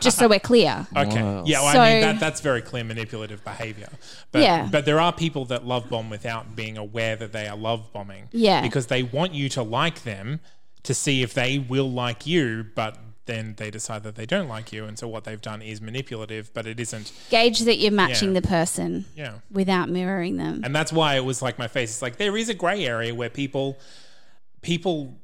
Just 0.00 0.18
so 0.18 0.28
we're 0.28 0.38
clear. 0.38 0.86
Okay. 0.96 1.20
Wow. 1.20 1.42
Yeah, 1.44 1.62
well, 1.62 1.72
So- 1.72 1.80
I 1.80 1.92
mean 1.94 2.00
that 2.02 2.20
that's 2.20 2.40
very 2.40 2.62
clear 2.62 2.84
manipulative 2.84 3.42
behavior. 3.44 3.88
But 4.30 4.42
Yeah. 4.42 4.68
but 4.70 4.84
there 4.84 5.00
are 5.00 5.12
people 5.12 5.46
that 5.46 5.66
love 5.66 5.88
bomb 5.90 6.10
without 6.10 6.54
being 6.54 6.78
aware 6.78 7.16
that 7.16 7.32
they 7.32 7.48
are 7.48 7.56
love 7.56 7.92
bombing. 7.92 8.28
Yeah. 8.30 8.62
Because 8.62 8.86
they 8.86 9.02
want 9.02 9.34
you 9.34 9.48
to 9.48 9.62
like 9.64 10.04
them 10.04 10.38
to 10.84 10.94
see 10.94 11.22
if 11.22 11.34
they 11.34 11.58
will 11.58 11.90
like 11.90 12.24
you, 12.24 12.66
but 12.76 12.98
then 13.26 13.54
they 13.58 13.70
decide 13.70 14.02
that 14.02 14.14
they 14.16 14.26
don't 14.26 14.48
like 14.48 14.72
you 14.72 14.84
and 14.86 14.98
so 14.98 15.06
what 15.06 15.24
they've 15.24 15.40
done 15.40 15.62
is 15.62 15.80
manipulative, 15.80 16.52
but 16.54 16.66
it 16.66 16.80
isn't. 16.80 17.12
Gauge 17.30 17.60
that 17.60 17.76
you're 17.78 17.92
matching 17.92 18.34
Yeah. 18.34 18.40
the 18.40 18.48
person 18.48 19.04
Yeah. 19.14 19.34
without 19.50 19.88
mirroring 19.88 20.36
them. 20.36 20.62
And 20.64 20.74
that's 20.74 20.92
why 20.92 21.16
it 21.16 21.24
was 21.24 21.40
like 21.42 21.58
my 21.58 21.68
face. 21.68 21.90
It's 21.90 22.02
like 22.02 22.16
there 22.16 22.36
is 22.36 22.48
a 22.48 22.54
gray 22.54 22.84
area 22.86 23.14
where 23.14 23.30
people 23.30 23.78
people 24.62 25.16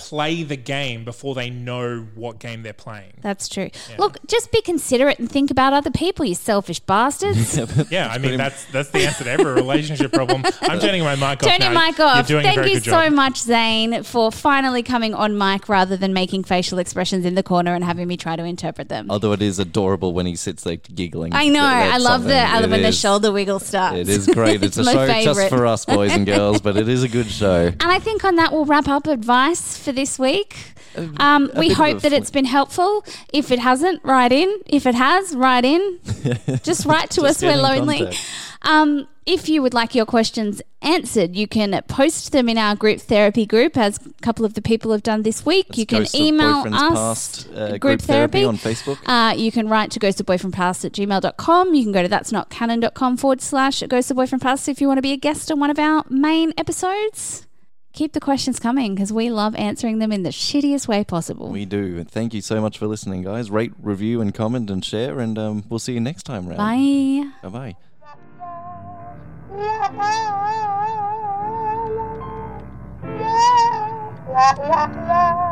play 0.00 0.42
the 0.42 0.56
game 0.56 1.04
before 1.04 1.34
they 1.34 1.50
know 1.50 2.06
what 2.14 2.38
game 2.38 2.62
they're 2.62 2.72
playing. 2.72 3.12
That's 3.20 3.48
true. 3.48 3.70
Look, 3.98 4.18
just 4.26 4.50
be 4.52 4.62
considerate 4.62 5.18
and 5.18 5.30
think 5.30 5.50
about 5.50 5.72
other 5.72 5.90
people, 5.90 6.24
you 6.24 6.34
selfish 6.34 6.80
bastards. 6.80 7.58
Yeah, 7.90 8.08
I 8.08 8.18
mean 8.18 8.36
that's 8.36 8.64
that's 8.66 8.90
the 8.90 9.00
answer 9.00 9.24
to 9.24 9.30
every 9.30 9.52
relationship 9.52 10.12
problem. 10.12 10.44
I'm 10.62 10.78
turning 10.86 11.02
my 11.02 11.14
mic 11.16 11.24
off 11.24 11.40
Turn 11.40 11.60
your 11.60 11.72
now. 11.72 11.86
mic 11.86 11.98
off. 12.00 12.16
You're 12.16 12.40
doing 12.40 12.44
Thank 12.44 12.58
a 12.58 12.60
very 12.60 12.68
you 12.72 12.76
good 12.76 12.84
so 12.84 13.04
job. 13.04 13.12
much, 13.12 13.38
Zane, 13.38 14.02
for 14.02 14.30
finally 14.30 14.82
coming 14.82 15.14
on 15.14 15.36
mic 15.36 15.68
rather 15.68 15.96
than 15.96 16.12
making 16.12 16.44
facial 16.44 16.78
expressions 16.78 17.24
in 17.24 17.34
the 17.34 17.42
corner 17.42 17.74
and 17.74 17.84
having 17.84 18.06
me 18.06 18.16
try 18.16 18.36
to 18.36 18.44
interpret 18.44 18.88
them. 18.88 19.10
Although 19.10 19.32
it 19.32 19.42
is 19.42 19.58
adorable 19.58 20.12
when 20.12 20.26
he 20.26 20.36
sits 20.36 20.62
there 20.62 20.76
giggling. 20.76 21.34
I 21.34 21.48
know. 21.48 21.62
I 21.64 21.88
that's 21.90 22.04
love 22.04 22.24
the 22.24 22.30
something. 22.30 22.54
I 22.54 22.54
love 22.60 22.64
It 22.64 22.70
when 22.70 22.82
the 22.82 22.92
shoulder 22.92 23.32
wiggle 23.32 23.58
starts. 23.58 23.98
It 23.98 24.08
is 24.08 24.26
great. 24.26 24.62
It's, 24.62 24.76
a 24.78 24.84
my 24.84 24.92
show 25.22 25.34
just 25.34 25.48
for 25.48 25.66
us 25.66 25.84
boys 25.84 26.12
and 26.12 26.26
girls, 26.26 26.60
but 26.60 26.76
it 26.76 26.88
is 26.88 27.02
a 27.02 27.08
good 27.08 27.30
show. 27.30 27.66
And 27.66 27.82
I 27.82 27.98
think 27.98 28.24
on 28.24 28.36
that 28.36 28.52
we'll 28.52 28.64
wrap 28.66 28.88
up 28.88 29.06
advice 29.06 29.76
for 29.76 29.89
this 29.92 30.18
week. 30.18 30.56
Um, 31.18 31.50
we 31.56 31.72
hope 31.72 32.00
that 32.02 32.12
it's 32.12 32.30
been 32.30 32.44
helpful. 32.44 33.04
If 33.32 33.50
it 33.50 33.58
hasn't, 33.58 34.02
write 34.04 34.32
in. 34.32 34.60
If 34.66 34.86
it 34.86 34.94
has, 34.94 35.34
write 35.34 35.64
in. 35.64 35.98
Just 36.62 36.84
write 36.84 37.10
to 37.10 37.22
us. 37.22 37.42
We're 37.42 37.56
lonely. 37.56 38.12
Um, 38.62 39.08
if 39.26 39.48
you 39.48 39.62
would 39.62 39.74
like 39.74 39.94
your 39.94 40.06
questions 40.06 40.60
answered, 40.82 41.36
you 41.36 41.46
can 41.46 41.80
post 41.86 42.32
them 42.32 42.48
in 42.48 42.58
our 42.58 42.74
group 42.74 43.00
therapy 43.00 43.46
group, 43.46 43.76
as 43.76 43.98
a 44.04 44.10
couple 44.22 44.44
of 44.44 44.54
the 44.54 44.62
people 44.62 44.92
have 44.92 45.02
done 45.02 45.22
this 45.22 45.46
week. 45.46 45.78
you 45.78 45.86
can 45.86 46.06
email 46.14 46.64
us 46.66 46.92
Past, 46.92 47.48
uh, 47.54 47.68
group, 47.68 47.80
group 47.80 48.02
therapy 48.02 48.40
therapy 48.40 48.44
on 48.44 48.56
Facebook. 48.56 48.98
Uh, 49.06 49.34
you 49.34 49.52
can 49.52 49.68
write 49.68 49.90
to 49.92 49.98
ghost 49.98 50.20
of 50.20 50.26
boyfriend 50.26 50.54
ghostofboyfriendpast 50.54 50.84
at 50.84 50.92
gmail.com. 50.92 51.74
You 51.74 51.82
can 51.84 51.92
go 51.92 52.02
to 52.02 52.08
that's 52.08 52.32
not 52.32 52.50
canon.com 52.50 53.16
forward 53.18 53.40
slash 53.40 53.82
ghost 53.88 54.10
of 54.10 54.16
boyfriend 54.16 54.42
past 54.42 54.68
if 54.68 54.80
you 54.80 54.88
want 54.88 54.98
to 54.98 55.02
be 55.02 55.12
a 55.12 55.16
guest 55.16 55.50
on 55.52 55.60
one 55.60 55.70
of 55.70 55.78
our 55.78 56.04
main 56.08 56.52
episodes. 56.56 57.46
Keep 57.92 58.12
the 58.12 58.20
questions 58.20 58.60
coming 58.60 58.94
because 58.94 59.12
we 59.12 59.30
love 59.30 59.54
answering 59.56 59.98
them 59.98 60.12
in 60.12 60.22
the 60.22 60.30
shittiest 60.30 60.86
way 60.86 61.02
possible. 61.04 61.48
We 61.48 61.64
do. 61.64 61.98
And 61.98 62.10
Thank 62.10 62.34
you 62.34 62.40
so 62.40 62.60
much 62.60 62.78
for 62.78 62.86
listening, 62.86 63.22
guys. 63.22 63.50
Rate, 63.50 63.72
review, 63.82 64.20
and 64.20 64.32
comment 64.32 64.70
and 64.70 64.84
share. 64.84 65.18
And 65.18 65.38
um, 65.38 65.64
we'll 65.68 65.80
see 65.80 65.94
you 65.94 66.00
next 66.00 66.22
time 66.22 66.46
round. 66.46 66.58
Bye. 66.58 67.48
Bye 67.48 67.74
bye. 75.26 75.46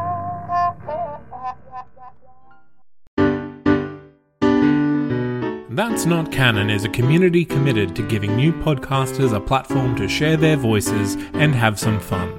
That's 5.79 6.07
Not 6.07 6.33
Canon 6.33 6.71
is 6.71 6.85
a 6.85 6.89
community 6.89 7.45
committed 7.45 7.95
to 7.95 8.03
giving 8.03 8.35
new 8.35 8.53
podcasters 8.53 9.33
a 9.33 9.39
platform 9.39 9.95
to 9.95 10.09
share 10.09 10.37
their 10.37 10.57
voices 10.57 11.15
and 11.35 11.55
have 11.55 11.79
some 11.79 12.01
fun. 12.01 12.37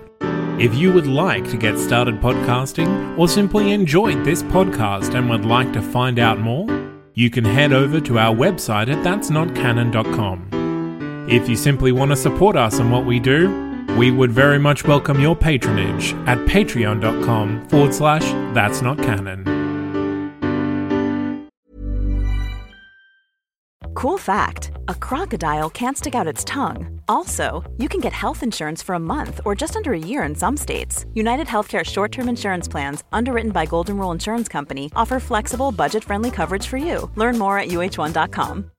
If 0.59 0.75
you 0.75 0.91
would 0.91 1.07
like 1.07 1.49
to 1.51 1.55
get 1.55 1.79
started 1.79 2.19
podcasting 2.19 3.17
or 3.17 3.29
simply 3.29 3.71
enjoyed 3.71 4.25
this 4.25 4.43
podcast 4.43 5.15
and 5.15 5.29
would 5.29 5.45
like 5.45 5.71
to 5.71 5.81
find 5.81 6.19
out 6.19 6.41
more, 6.41 6.67
you 7.13 7.29
can 7.29 7.45
head 7.45 7.71
over 7.71 8.01
to 8.01 8.19
our 8.19 8.35
website 8.35 8.93
at 8.93 9.05
that'snotcanon.com. 9.05 11.27
If 11.29 11.47
you 11.47 11.55
simply 11.55 11.93
want 11.93 12.11
to 12.11 12.17
support 12.17 12.57
us 12.57 12.79
and 12.79 12.91
what 12.91 13.05
we 13.05 13.21
do, 13.21 13.85
we 13.97 14.11
would 14.11 14.33
very 14.33 14.59
much 14.59 14.83
welcome 14.83 15.21
your 15.21 15.37
patronage 15.37 16.11
at 16.27 16.39
patreon.com 16.39 17.69
forward 17.69 17.93
slash 17.93 18.25
that's 18.53 18.81
not 18.81 18.97
canon. 18.97 19.48
Cool 23.99 24.17
fact 24.17 24.71
a 24.87 24.95
crocodile 24.95 25.69
can't 25.69 25.97
stick 25.97 26.15
out 26.15 26.25
its 26.25 26.45
tongue. 26.45 27.01
Also, 27.09 27.69
you 27.77 27.89
can 27.89 27.99
get 27.99 28.13
health 28.13 28.43
insurance 28.43 28.81
for 28.81 28.95
a 28.95 29.05
month 29.15 29.41
or 29.43 29.55
just 29.55 29.75
under 29.75 29.91
a 29.91 29.99
year 29.99 30.23
in 30.23 30.35
some 30.35 30.55
states. 30.55 31.05
United 31.13 31.47
Healthcare 31.47 31.83
short 31.85 32.13
term 32.13 32.29
insurance 32.29 32.65
plans, 32.65 33.03
underwritten 33.11 33.51
by 33.51 33.65
Golden 33.65 33.97
Rule 33.97 34.13
Insurance 34.13 34.47
Company, 34.47 34.89
offer 34.95 35.19
flexible, 35.19 35.73
budget 35.73 36.05
friendly 36.05 36.31
coverage 36.31 36.65
for 36.65 36.77
you. 36.77 37.11
Learn 37.15 37.37
more 37.37 37.59
at 37.59 37.67
uh1.com. 37.67 38.71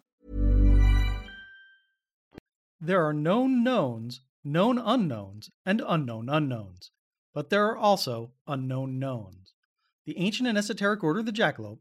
There 2.81 3.07
are 3.07 3.13
known 3.13 3.63
knowns, 3.63 4.23
known 4.43 4.79
unknowns, 4.79 5.51
and 5.67 5.83
unknown 5.87 6.31
unknowns. 6.31 6.93
But 7.35 7.51
there 7.51 7.67
are 7.67 7.77
also 7.77 8.31
unknown 8.47 8.99
knowns. 8.99 9.53
The 10.07 10.17
ancient 10.17 10.49
and 10.49 10.57
esoteric 10.57 11.05
order 11.05 11.21
of 11.21 11.27
the 11.27 11.33
Jackalope 11.33 11.81